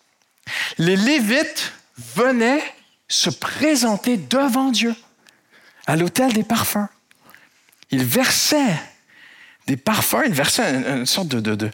[0.79, 1.71] Les Lévites
[2.15, 2.63] venaient
[3.07, 4.95] se présenter devant Dieu
[5.85, 6.87] à l'autel des parfums.
[7.91, 8.75] Il versait
[9.67, 11.69] des parfums, il versait une, sorte de,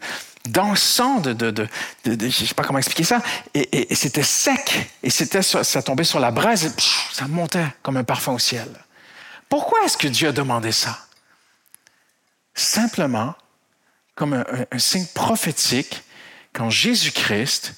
[0.48, 1.68] de,
[2.04, 3.22] je ne sais pas comment expliquer ça,
[3.54, 6.72] et, c'était sec, et c'était, ça tombait sur la braise, et
[7.14, 8.68] ça montait comme un parfum au ciel.
[9.50, 11.00] Pourquoi est-ce que Dieu a demandé ça?
[12.54, 13.36] Simplement
[14.16, 16.04] comme un, signe prophétique,
[16.54, 17.76] quand Jésus-Christ,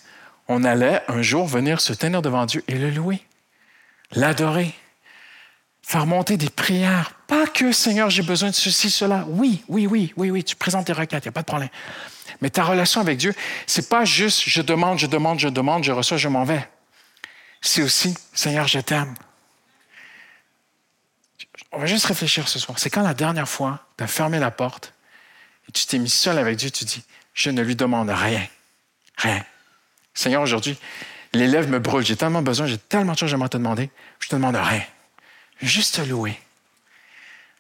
[0.48, 3.26] on allait un jour venir se tenir devant Dieu et le louer,
[4.12, 4.74] l'adorer,
[5.88, 7.14] faire monter des prières.
[7.28, 9.24] Pas que, Seigneur, j'ai besoin de ceci, cela.
[9.30, 11.70] Oui, oui, oui, oui, oui, tu présentes tes requêtes, il n'y a pas de problème.
[12.42, 13.34] Mais ta relation avec Dieu,
[13.66, 16.68] c'est pas juste je demande, je demande, je demande, je reçois, je m'en vais.
[17.62, 19.16] C'est aussi, Seigneur, je t'aime.
[21.72, 22.78] On va juste réfléchir ce soir.
[22.80, 24.94] C'est quand la dernière fois, tu as fermé la porte
[25.70, 27.02] et tu t'es mis seul avec Dieu, tu dis,
[27.34, 28.46] je ne lui demande rien.
[29.16, 29.42] Rien.
[30.14, 30.78] Seigneur, aujourd'hui,
[31.32, 34.28] les lèvres me brûlent, j'ai tellement besoin, j'ai tellement de choses à te demander, je
[34.28, 34.84] te demande rien.
[35.62, 36.40] Juste te louer.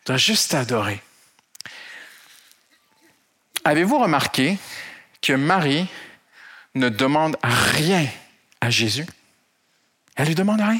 [0.05, 1.01] Tu juste t'adorer.
[3.63, 4.57] Avez-vous remarqué
[5.21, 5.87] que Marie
[6.75, 8.07] ne demande rien
[8.61, 9.05] à Jésus?
[10.15, 10.79] Elle lui demande rien.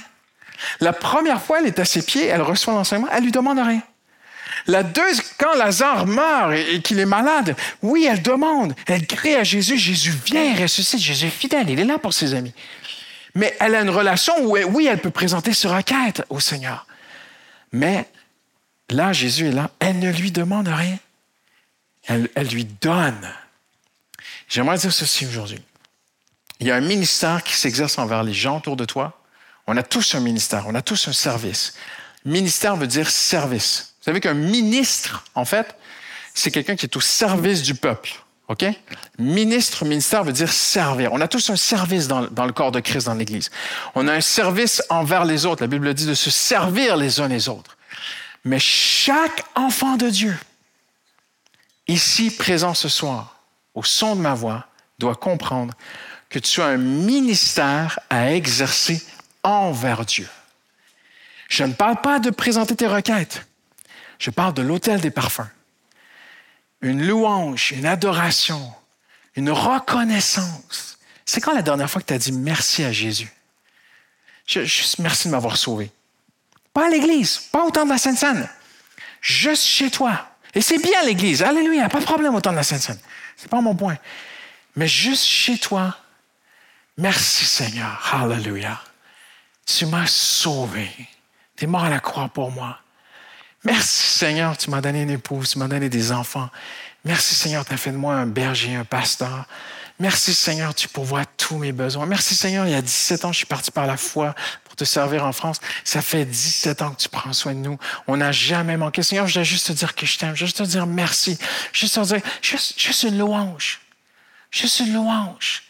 [0.80, 3.82] La première fois, elle est à ses pieds, elle reçoit l'enseignement, elle lui demande rien.
[4.66, 9.44] La deuxième, quand Lazare meurt et, qu'il est malade, oui, elle demande, elle crie à
[9.44, 12.54] Jésus, Jésus vient, ressuscite, Jésus est fidèle, il est là pour ses amis.
[13.36, 16.88] Mais elle a une relation où, oui, elle peut présenter ce requête au Seigneur.
[17.72, 18.10] Mais
[18.90, 20.98] là, Jésus est là, elle ne lui demande rien.
[22.06, 23.30] Elle, lui donne.
[24.48, 25.62] J'aimerais dire ceci aujourd'hui.
[26.60, 29.22] Il y a un ministère qui s'exerce envers les gens autour de toi.
[29.68, 31.76] On a tous un ministère, on a tous un service.
[32.24, 33.94] Ministère veut dire service.
[34.00, 35.76] Vous savez qu'un ministre, en fait,
[36.34, 38.14] c'est quelqu'un qui est au service du peuple.
[38.48, 38.66] OK?
[39.20, 41.12] Ministre, ministère veut dire servir.
[41.12, 43.50] On a tous un service dans, le corps de Christ dans l'Église.
[43.94, 45.64] On a un service envers les autres.
[45.64, 47.78] La Bible dit de se servir les uns les autres.
[48.46, 50.38] Mais chaque enfant de Dieu,
[51.88, 53.42] ici présent ce soir,
[53.76, 55.74] au son de ma voix, doit comprendre
[56.30, 59.04] que tu as un ministère à exercer
[59.44, 60.28] envers Dieu.
[61.50, 63.46] Je ne parle pas de présenter tes requêtes.
[64.20, 65.48] Je parle de l'autel des parfums.
[66.82, 68.74] Une louange, une adoration,
[69.36, 70.98] une reconnaissance.
[71.26, 73.32] C'est quand la dernière fois que tu as dit merci à Jésus?
[74.46, 75.92] Juste merci de m'avoir sauvé.
[76.74, 78.50] Pas à l'Église, pas au temps de la Sainte-Seine.
[79.20, 80.30] Juste chez toi.
[80.54, 81.44] Et c'est bien l'Église.
[81.44, 83.00] Alléluia, pas de problème au temps de la Sainte-Seine.
[83.36, 83.98] C'est pas mon point.
[84.76, 85.98] Mais juste chez toi.
[86.98, 88.00] Merci Seigneur.
[88.14, 88.80] Alléluia.
[89.66, 90.90] Tu m'as sauvé.
[91.56, 92.80] Tu es mort à la croix pour moi.
[93.68, 96.50] Merci Seigneur, tu m'as donné une épouse, tu m'as donné des enfants.
[97.04, 99.46] Merci Seigneur, tu as fait de moi un berger, un pasteur.
[100.00, 102.06] Merci Seigneur, tu pourvois tous mes besoins.
[102.06, 104.86] Merci Seigneur, il y a 17 ans, je suis parti par la foi pour te
[104.86, 105.60] servir en France.
[105.84, 107.78] Ça fait 17 ans que tu prends soin de nous.
[108.08, 109.04] On n'a jamais manqué.
[109.04, 110.34] Seigneur, je dois juste te dire que je t'aime.
[110.34, 111.38] Je juste te dire merci.
[111.74, 113.82] Juste te dire, juste, juste une louange.
[114.50, 115.64] Juste une louange.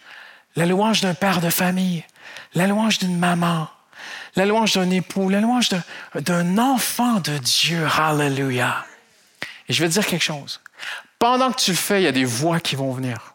[0.55, 2.05] La louange d'un père de famille.
[2.53, 3.67] La louange d'une maman
[4.37, 5.69] la louange d'un époux, la louange
[6.13, 7.85] d'un enfant de Dieu.
[7.85, 8.85] Hallelujah.
[9.67, 10.61] Et je vais te dire quelque chose.
[11.17, 13.33] Pendant que tu le fais, il y a des voix qui vont venir.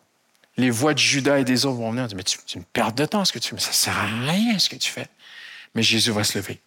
[0.56, 2.06] Les voix de Judas et des autres vont venir.
[2.14, 3.60] Mais tu, me perds de temps ce que tu fais.
[3.60, 5.08] Ça ne sert à rien ce que tu fais.
[5.74, 6.60] Mais Jésus va se lever.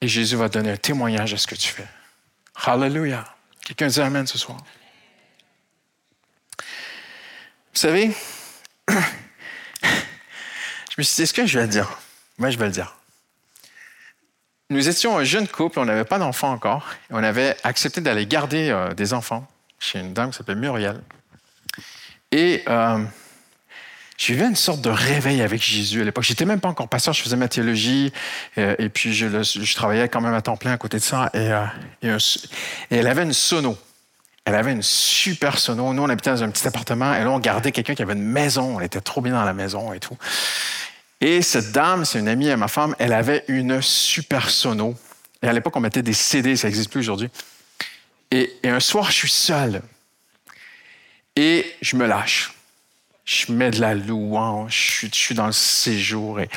[0.00, 1.86] Et Jésus va donner un témoignage à ce que tu fais.
[2.64, 3.24] Hallelujah.
[3.66, 4.58] Quelqu'un dit Amen ce soir.
[6.58, 8.12] Vous savez,
[8.88, 8.94] je
[10.96, 11.98] me suis dit, est-ce que je vais dire?
[12.38, 12.96] Moi, je vais le dire.
[14.70, 16.86] Nous étions un jeune couple, on n'avait pas d'enfants encore.
[17.10, 19.46] on avait accepté d'aller garder euh, des enfants
[19.78, 21.00] chez une dame qui s'appelle Muriel.
[22.32, 23.04] Et euh,
[24.16, 26.24] j'ai vu une sorte de réveil avec Jésus à l'époque.
[26.24, 28.12] J'étais même pas encore pasteur, je faisais ma théologie
[28.58, 31.30] euh, et puis je, travaillais quand même à temps plein à côté de ça.
[31.34, 31.50] Et,
[32.02, 32.16] et,
[32.90, 33.76] elle avait une sono.
[34.46, 35.92] Elle avait une super sono.
[35.92, 38.24] Nous, on habitait dans un petit appartement et là, on gardait quelqu'un qui avait une
[38.24, 38.76] maison.
[38.78, 40.16] On était trop bien dans la maison et tout.
[41.20, 44.94] Et cette dame, c'est une amie à ma femme, elle avait une super sono.
[45.42, 47.30] Et à l'époque, on mettait des CD, ça n'existe plus aujourd'hui.
[48.30, 49.82] Et, un soir, je suis seul.
[51.36, 52.52] Et je me lâche.
[53.24, 56.48] Je mets de la louange, je suis, dans le séjour et,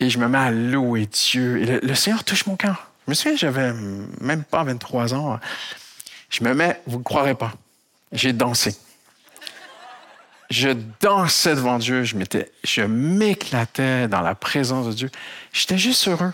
[0.00, 1.62] je me mets à louer Dieu.
[1.62, 2.90] Et le, Seigneur touche mon cœur.
[3.06, 3.72] Je me souviens, j'avais
[4.20, 5.38] même pas 23 ans.
[6.28, 7.52] Je me mets, vous ne croirez pas,
[8.10, 8.76] j'ai dansé
[10.52, 15.10] je dansais devant Dieu, je, m'éclatais dans la présence de Dieu.
[15.52, 16.32] J'étais juste heureux.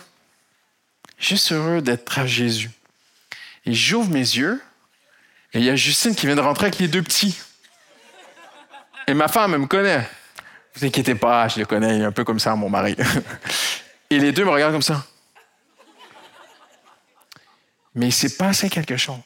[1.18, 2.70] Juste heureux d'être à Jésus.
[3.64, 4.60] Et j'ouvre mes yeux,
[5.52, 7.38] et il y a Justine qui vient de rentrer avec les deux petits.
[9.06, 10.08] Et ma femme, me connaît.
[10.74, 12.96] Vous inquiétez pas, je le connais, il est un peu comme ça, mon mari.
[14.10, 15.04] Et les deux me regardent comme ça.
[17.94, 19.18] Mais il s'est passé quelque chose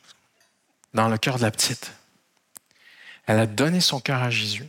[0.93, 1.93] dans le cœur de la petite.
[3.27, 4.67] Elle a donné son cœur à Jésus.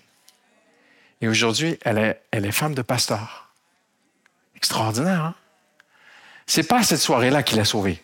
[1.23, 3.47] Et aujourd'hui, elle est, elle est femme de pasteur.
[4.57, 5.35] Extraordinaire, hein?
[6.45, 8.03] C'est pas cette soirée-là qui l'a sauvée.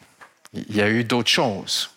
[0.54, 1.90] Il y a eu d'autres choses.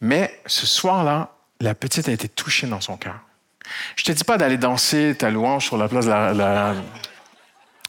[0.00, 3.20] Mais ce soir-là, la petite a été touchée dans son cœur.
[3.94, 6.74] Je te dis pas d'aller danser ta louange sur la place de la,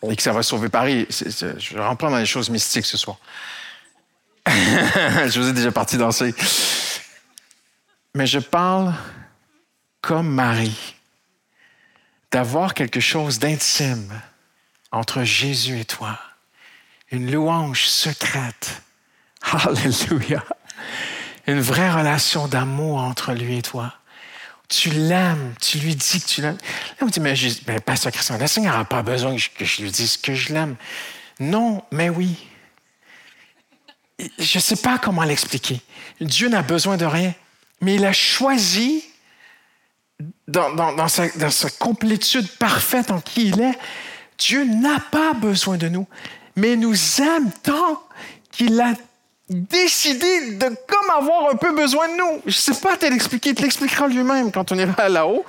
[0.08, 1.08] et que ça va sauver Paris.
[1.10, 3.18] je rentre dans les choses mystiques ce soir.
[4.46, 6.36] je vous ai déjà parti danser.
[8.14, 8.94] Mais je parle
[10.02, 10.96] comme Marie,
[12.32, 14.22] d'avoir quelque chose d'intime
[14.92, 16.20] entre Jésus et toi.
[17.12, 18.82] Une louange secrète.
[19.52, 20.44] Alléluia.
[21.48, 23.94] Une vraie relation d'amour entre lui et toi.
[24.70, 26.58] Tu l'aimes, tu lui dis que tu l'aimes.
[27.00, 27.34] Là, on dit, mais,
[27.68, 30.78] mais Pasteur Christian, le Seigneur n'a pas besoin que je lui dise que je l'aime.
[31.40, 32.48] Non, mais oui.
[34.38, 35.82] Je ne sais pas comment l'expliquer.
[36.22, 37.34] Dieu n'a besoin de rien,
[37.82, 39.04] mais il a choisi,
[40.48, 43.78] dans, sa, dans sa complétude parfaite en qui il est,
[44.38, 46.08] Dieu n'a pas besoin de nous,
[46.56, 48.04] mais nous aime tant
[48.52, 48.94] qu'il a
[49.50, 52.42] décidé de comme avoir un peu besoin de nous.
[52.46, 55.46] Je ne sais pas te l'expliquer, il te l'expliquera lui-même quand on ira là-haut.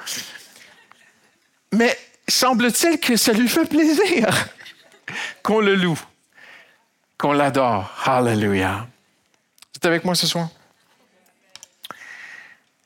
[1.72, 1.96] Mais
[2.28, 4.28] semble-t-il que ça lui fait plaisir
[5.42, 5.98] qu'on le loue,
[7.16, 7.90] qu'on l'adore.
[8.04, 8.86] Hallelujah.
[9.72, 10.48] Tu es avec moi ce soir?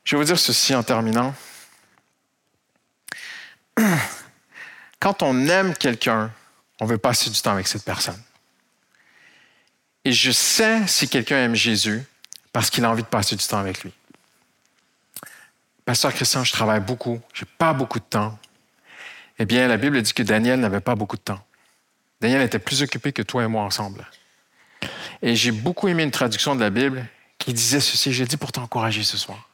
[0.03, 1.33] Je vais vous dire ceci en terminant.
[4.99, 6.31] Quand on aime quelqu'un,
[6.79, 8.21] on veut passer du temps avec cette personne.
[10.05, 12.03] Et je sais si quelqu'un aime Jésus
[12.53, 13.91] parce qu'il a envie de passer du temps avec lui.
[15.85, 18.37] Pasteur Christian, je travaille beaucoup, je n'ai pas beaucoup de temps.
[19.39, 21.43] Eh bien, la Bible dit que Daniel n'avait pas beaucoup de temps.
[22.19, 24.05] Daniel était plus occupé que toi et moi ensemble.
[25.21, 27.05] Et j'ai beaucoup aimé une traduction de la Bible
[27.37, 29.47] qui disait ceci, j'ai dit pour t'encourager ce soir.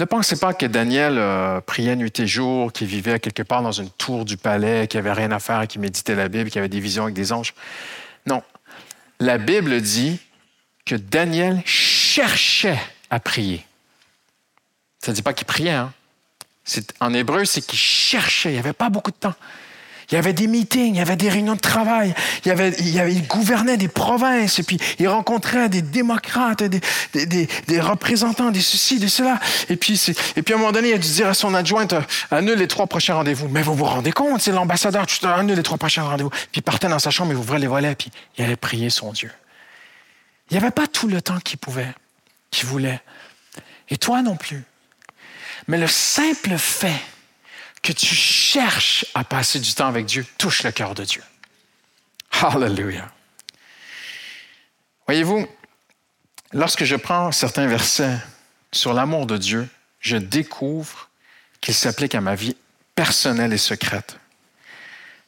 [0.00, 3.70] Ne pensez pas que Daniel euh, priait nuit et jour, qu'il vivait quelque part dans
[3.70, 6.70] une tour du palais, qu'il n'avait rien à faire, qu'il méditait la Bible, qu'il avait
[6.70, 7.52] des visions avec des anges?
[8.26, 8.42] Non,
[9.18, 10.18] la Bible dit
[10.86, 13.66] que Daniel cherchait à prier.
[15.00, 15.70] Ça ne dit pas qu'il priait.
[15.70, 15.92] Hein?
[17.00, 18.48] En hébreu, c'est qu'il cherchait.
[18.48, 19.34] Il n'y avait pas beaucoup de temps.
[20.10, 23.88] Il y avait des meetings, il y avait des réunions de travail, il, gouvernait des
[23.88, 26.80] provinces, et puis il rencontrait des démocrates, des,
[27.14, 29.38] des, des, représentants, des ceci, de cela.
[29.68, 30.00] Et puis,
[30.36, 31.94] à un moment donné, il a dû dire à son adjointe,
[32.32, 33.48] annule les trois prochains rendez-vous.
[33.48, 36.30] Mais vous vous rendez compte, c'est l'ambassadeur, tu annule les trois prochains rendez-vous.
[36.30, 39.12] Puis il partait dans sa chambre, il ouvrait les volets, puis il allait prier son
[39.12, 39.30] Dieu.
[40.50, 41.92] Il n'y avait pas tout le temps qu'il pouvait,
[42.50, 43.00] qu'il voulait.
[43.88, 44.64] Et toi non plus.
[45.68, 47.00] Mais le simple fait
[47.82, 51.22] que tu cherches à passer du temps avec Dieu touche le cœur de Dieu.
[52.30, 53.10] Hallelujah.
[55.06, 55.48] Voyez-vous,
[56.52, 58.18] lorsque je prends certains versets
[58.72, 59.68] sur l'amour de Dieu,
[60.00, 61.08] je découvre
[61.60, 62.56] qu'il s'applique à ma vie
[62.94, 64.18] personnelle et secrète.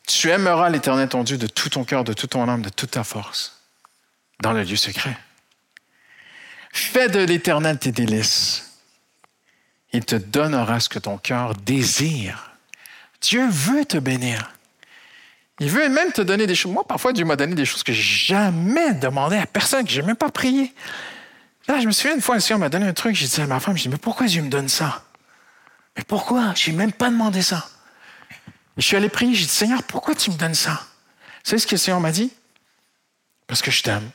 [0.07, 2.93] Tu aimeras l'Éternel ton Dieu de tout ton cœur, de toute ton âme, de toute
[2.93, 3.63] ta force,
[4.41, 5.17] dans le lieu secret.
[6.73, 8.72] Fais de l'Éternel tes délices
[9.93, 12.53] il te donnera ce que ton cœur désire.
[13.21, 14.53] Dieu veut te bénir.
[15.61, 16.73] Il veut même te donner des choses.
[16.73, 20.01] Moi, parfois, Dieu m'a donné des choses que j'ai jamais demandé à personne, que je
[20.01, 20.75] n'ai même pas prié.
[21.69, 23.15] Là, je me souviens une fois, un Seigneur m'a donné un truc.
[23.15, 25.05] J'ai dit à ma femme, je dis, mais pourquoi Dieu me donne ça?
[25.97, 26.55] Mais pourquoi?
[26.57, 27.69] Je n'ai même pas demandé ça.
[28.77, 30.73] je suis allé prier, j'ai dit, Seigneur, pourquoi tu me donnes ça?
[31.45, 32.33] Vous savez ce que le Seigneur m'a dit?
[33.47, 34.11] Parce que je t'aime.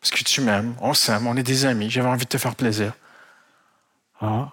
[0.00, 2.54] Parce que tu m'aimes, on s'aime, on est des amis, j'avais envie de te faire
[2.54, 2.92] plaisir.
[4.20, 4.50] Ah.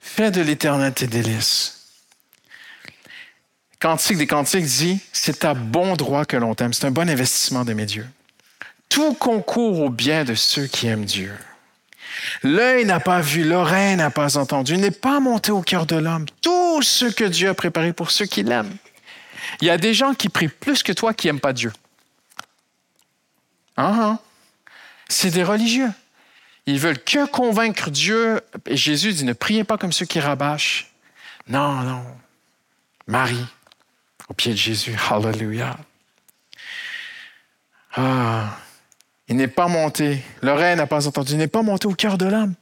[0.00, 1.74] Fais de l'éternel tes délices.
[3.80, 6.72] Cantique des Cantiques dit C'est à bon droit que l'on t'aime.
[6.72, 8.08] C'est un bon investissement de mes dieux.
[8.88, 11.32] Tout concourt au bien de ceux qui aiment Dieu.
[12.42, 16.26] L'œil n'a pas vu, l'oreille n'a pas entendu, n'est pas monté au cœur de l'homme
[16.40, 18.76] tout ce que Dieu a préparé pour ceux qui l'aiment.
[19.60, 21.72] Il y a des gens qui prient plus que toi qui n'aiment pas Dieu.
[23.76, 24.18] Ah, ah.
[25.08, 25.90] C'est des religieux.
[26.68, 28.42] Ils veulent que convaincre Dieu.
[28.66, 30.92] Et Jésus dit, ne priez pas comme ceux qui rabâchent.
[31.48, 32.04] Non, non.
[33.06, 33.46] Marie,
[34.28, 34.94] au pied de Jésus.
[35.10, 35.78] Hallelujah.
[37.94, 38.58] Ah,
[39.28, 42.26] il n'est pas monté, l'oreille n'a pas entendu, il n'est pas monté au cœur de
[42.26, 42.52] l'âme.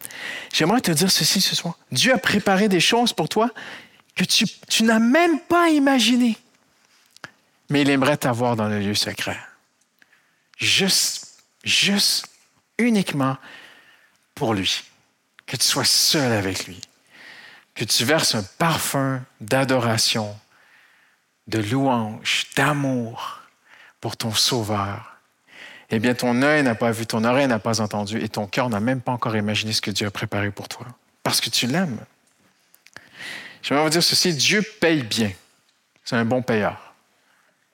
[0.53, 1.77] J'aimerais te dire ceci ce soir.
[1.91, 3.51] Dieu a préparé des choses pour toi
[4.15, 6.39] que tu, tu n'as même pas imaginées.
[7.71, 9.39] Mais il aimerait t'avoir dans le lieu secret.
[10.59, 12.29] Juste, juste,
[12.79, 13.37] uniquement
[14.37, 14.84] pour lui,
[15.47, 16.80] que tu sois seul avec lui,
[17.74, 20.39] que tu verses un parfum d'adoration
[21.49, 23.41] de louange, d'amour
[24.01, 25.16] pour ton Sauveur,
[25.91, 28.68] eh bien, ton œil n'a pas vu, ton oreille n'a pas entendu et ton cœur
[28.68, 30.87] n'a même pas encore imaginé ce que Dieu a préparé pour toi,
[31.22, 31.99] parce que tu l'aimes.
[33.62, 35.32] J'aimerais vous dire ceci, Dieu paye bien.
[36.05, 36.95] C'est un bon payeur.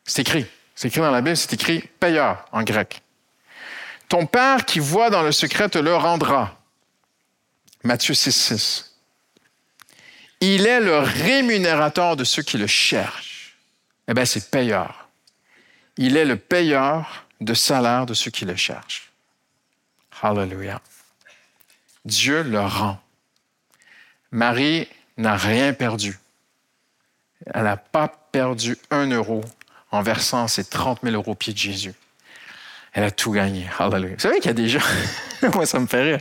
[0.04, 0.46] C'est écrit.
[0.74, 3.02] C'est écrit dans la Bible, c'est écrit payeur en grec.
[4.12, 6.60] Ton Père qui voit dans le secret te le rendra.
[7.82, 8.98] Matthieu 6, 6.
[10.42, 13.56] Il est le rémunérateur de ceux qui le cherchent.
[14.06, 15.08] Eh bien, c'est payeur.
[15.96, 19.10] Il est le payeur de salaire de ceux qui le cherchent.
[20.20, 20.82] Hallelujah.
[22.04, 23.00] Dieu le rend.
[24.30, 26.18] Marie n'a rien perdu.
[27.46, 29.42] Elle n'a pas perdu un euro
[29.90, 31.94] en versant ses 30 000 euros au pied de Jésus.
[32.92, 33.66] Elle a tout gagné.
[33.78, 34.14] Hallelujah.
[34.14, 34.80] Vous savez qu'il y a des gens,
[35.54, 36.20] moi ça me fait rire,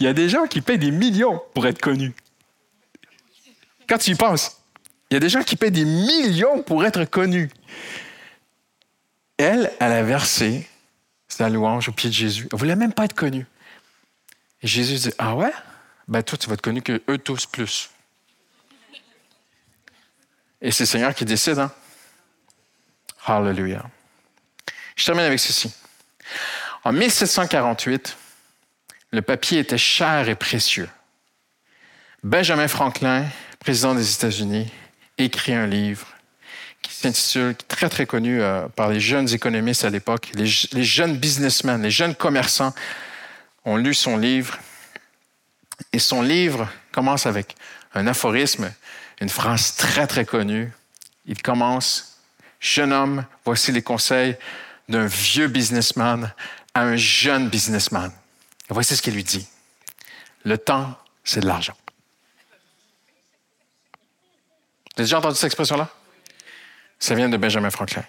[0.00, 2.14] il y a des gens qui payent des millions pour être connus.
[3.88, 4.60] Quand tu y penses,
[5.10, 7.50] il y a des gens qui payent des millions pour être connus.
[9.38, 10.68] Elle, elle a versé
[11.26, 12.48] sa louange au pied de Jésus.
[12.52, 13.46] Elle voulait même pas être connue.
[14.62, 15.52] Et Jésus dit Ah ouais?
[16.08, 17.90] Ben toi, tu vas être connu que eux tous plus.
[20.60, 21.58] Et c'est le Seigneur qui décide.
[21.58, 21.70] Hein?
[23.26, 23.84] Hallelujah.
[24.98, 25.72] Je termine avec ceci.
[26.82, 28.16] En 1748,
[29.12, 30.88] le papier était cher et précieux.
[32.24, 33.24] Benjamin Franklin,
[33.60, 34.70] président des États-Unis,
[35.16, 36.08] écrit un livre
[36.82, 41.16] qui s'intitule, très très connu euh, par les jeunes économistes à l'époque, les, les, jeunes
[41.16, 42.74] businessmen, les jeunes commerçants
[43.64, 44.58] ont lu son livre.
[45.92, 47.54] Et son livre commence avec
[47.94, 48.72] un aphorisme,
[49.20, 50.72] une phrase très très connue.
[51.24, 52.18] Il commence
[52.60, 54.36] Jeune homme, voici les conseils
[54.88, 56.32] d'un vieux businessman
[56.74, 58.10] à un jeune businessman.
[58.70, 59.46] Et voici ce qu'il lui dit.
[60.44, 61.74] Le temps, c'est de l'argent.
[64.96, 65.88] Vous avez déjà entendu cette expression-là?
[66.98, 68.04] Ça vient de Benjamin Franklin.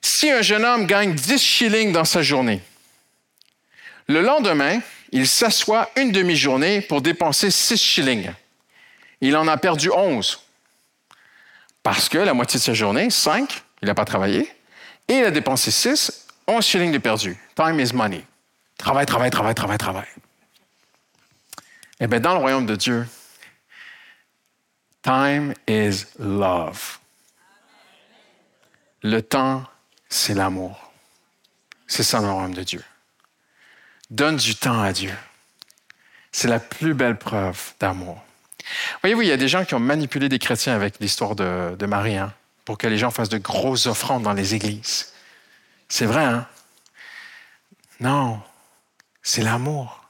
[0.00, 2.62] Si un jeune homme gagne 10 shillings dans sa journée,
[4.06, 4.80] le lendemain,
[5.12, 8.32] il s'assoit une demi-journée pour dépenser 6 shillings.
[9.20, 10.40] Il en a perdu 11.
[11.82, 14.52] Parce que la moitié de sa journée, 5, il n'a pas travaillé,
[15.18, 17.36] il a dépensé 6, 11 shillings de perdu.
[17.54, 18.24] Time is money.
[18.78, 20.08] Travail, travail, travail, travail, travail.
[22.00, 23.06] Eh bien, dans le royaume de Dieu,
[25.02, 26.98] time is love.
[29.02, 29.64] Le temps,
[30.08, 30.92] c'est l'amour.
[31.86, 32.82] C'est ça le royaume de Dieu.
[34.10, 35.14] Donne du temps à Dieu.
[36.32, 38.22] C'est la plus belle preuve d'amour.
[39.02, 41.86] Voyez-vous, il y a des gens qui ont manipulé des chrétiens avec l'histoire de, de
[41.86, 42.32] Marie hein,
[42.64, 45.12] pour que les gens fassent de grosses offrandes dans les églises.
[45.88, 46.46] C'est vrai, hein?
[48.00, 48.40] Non,
[49.22, 50.00] c'est l'amour.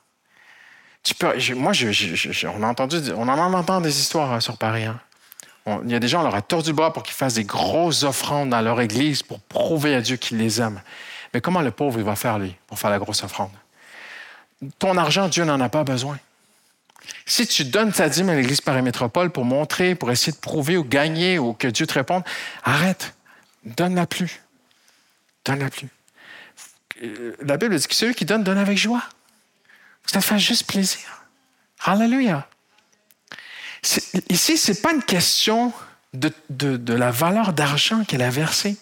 [1.03, 4.85] Tu peux, moi, on, a entendu, on en entend des histoires hein, sur Paris.
[4.85, 5.01] Hein.
[5.85, 7.45] il y a des gens, on leur a tordu le bras pour qu'ils fassent des
[7.45, 10.81] grosses offrandes dans leur église pour prouver à Dieu qu'il les aime.
[11.35, 13.51] Mais comment le pauvre, il va faire, lui, pour faire la grosse offrande?
[14.79, 16.19] Ton argent, Dieu n'en a pas besoin.
[17.27, 20.85] Si tu donnes ta dîme à l'Église Paris-Métropole pour montrer, pour essayer de prouver ou
[20.85, 22.25] gagner ou que Dieu te réponde,
[22.65, 23.15] arrête.
[23.65, 24.43] Donne-la plus.
[25.45, 25.89] Donne-la plus.
[27.03, 29.03] Euh, la Bible dit que celui qui donne, donne avec joie.
[30.07, 31.25] Ça te fait juste plaisir.
[31.85, 32.49] Hallelujah.
[34.29, 35.73] Ici, ce n'est pas une question
[36.13, 38.77] de la valeur d'argent qu'elle a versée.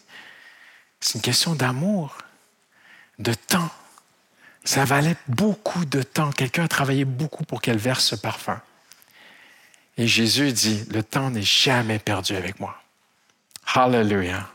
[1.01, 2.19] C'est une question d'amour,
[3.19, 3.71] de temps.
[4.65, 6.31] Ça valait beaucoup de temps.
[6.33, 8.61] Quelqu'un a travaillé beaucoup pour qu'elle verse ce parfum.
[9.97, 12.81] Et Jésus dit, le temps n'est jamais perdu avec moi.
[13.75, 14.49] Hallelujah.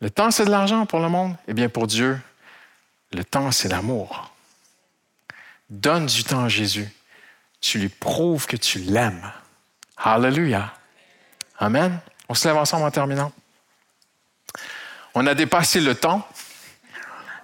[0.00, 1.34] Le temps, c'est de l'argent pour le monde.
[1.48, 2.20] Eh bien, pour Dieu,
[3.12, 4.30] le temps, c'est l'amour.
[5.70, 6.88] Donne du temps à Jésus.
[7.60, 9.32] Tu lui prouves que tu l'aimes.
[9.96, 10.74] Hallelujah.
[11.58, 11.98] Amen.
[12.28, 13.32] On se lève ensemble en terminant.
[15.14, 16.28] On a dépassé le temps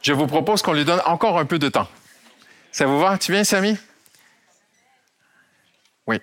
[0.03, 1.89] je vous propose qu'on lui donne encore un peu de temps.
[2.73, 3.19] Ça vous va?
[3.19, 3.79] Tu viens, Samy?
[6.07, 6.21] Oui.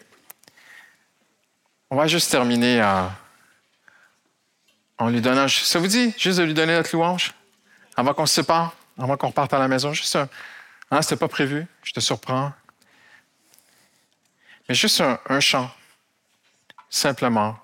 [1.90, 2.82] On va juste terminer
[4.98, 5.48] en lui donnant.
[5.48, 7.34] Ça vous dit juste de lui donner notre louange?
[7.96, 9.94] Avant qu'on se sépare, avant qu'on reparte à la maison?
[9.94, 10.30] Juste un.
[10.92, 12.52] Hein, c'était pas prévu, je te surprends.
[14.68, 15.70] Mais juste un chant.
[16.90, 17.58] Simplement.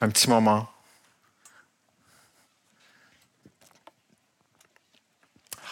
[0.00, 0.68] Un petit moment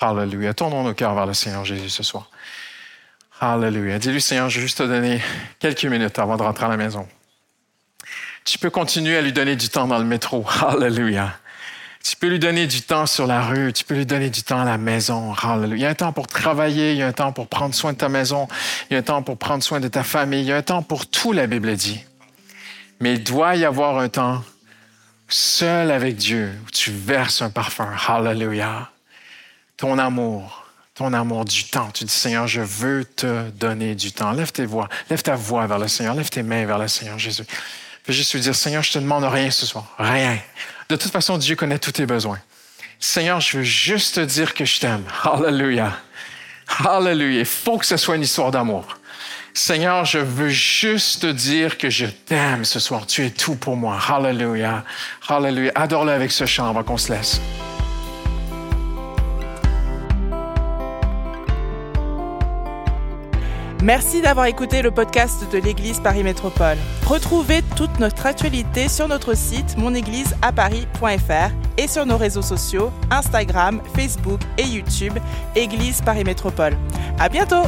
[0.01, 0.55] Hallelujah.
[0.55, 2.31] Tournons nos cœurs vers le Seigneur Jésus ce soir.
[3.41, 3.99] Hallelujah.
[3.99, 5.21] Dis-lui, Seigneur, je vais juste te donner
[5.59, 7.07] quelques minutes avant de rentrer à la maison.
[8.45, 10.47] Tu peux continuer à lui donner du temps dans le métro.
[10.63, 11.37] Hallelujah.
[12.03, 14.61] Tu peux lui donner du temps sur la rue, tu peux lui donner du temps
[14.61, 15.35] à la maison.
[15.35, 15.77] Hallelujah.
[15.77, 17.93] Il y a un temps pour travailler, il y a un temps pour prendre soin
[17.93, 18.47] de ta maison,
[18.89, 20.63] il y a un temps pour prendre soin de ta famille, il y a un
[20.63, 22.05] temps pour tout, la Bible dit.
[23.01, 24.45] Mais il doit y avoir un temps
[25.29, 27.91] seul avec Dieu où tu verses un parfum.
[28.07, 28.89] Hallelujah.
[29.77, 30.65] Ton amour,
[30.95, 31.91] ton amour du temps.
[31.93, 34.33] Tu dis, Seigneur, je veux te donner du temps.
[34.33, 37.19] Lève tes voix, lève ta voix vers le Seigneur, lève tes mains vers le Seigneur
[37.19, 37.45] Jésus.
[38.05, 40.39] Fais juste lui dire, Seigneur, je te demande rien ce soir, rien.
[40.89, 42.39] De toute façon, Dieu connaît tous tes besoins.
[42.99, 45.05] Seigneur, je veux juste te dire que je t'aime.
[45.25, 45.99] Hallelujah.
[46.85, 47.41] Hallelujah.
[47.41, 48.87] Il faut que ce soit une histoire d'amour.
[49.53, 53.07] Seigneur, je veux juste te dire que je t'aime ce soir.
[53.07, 53.99] Tu es tout pour moi.
[54.09, 54.85] Hallelujah.
[55.29, 55.73] Hallelujah.
[55.75, 57.41] Adore-le avec ce chant avant qu'on se laisse.
[63.87, 66.77] Merci d'avoir écouté le podcast de l'Église Paris Métropole.
[67.07, 74.41] Retrouvez toute notre actualité sur notre site monégliseaparis.fr et sur nos réseaux sociaux Instagram, Facebook
[74.59, 75.13] et YouTube
[75.55, 76.77] Église Paris Métropole.
[77.21, 77.63] À bientôt!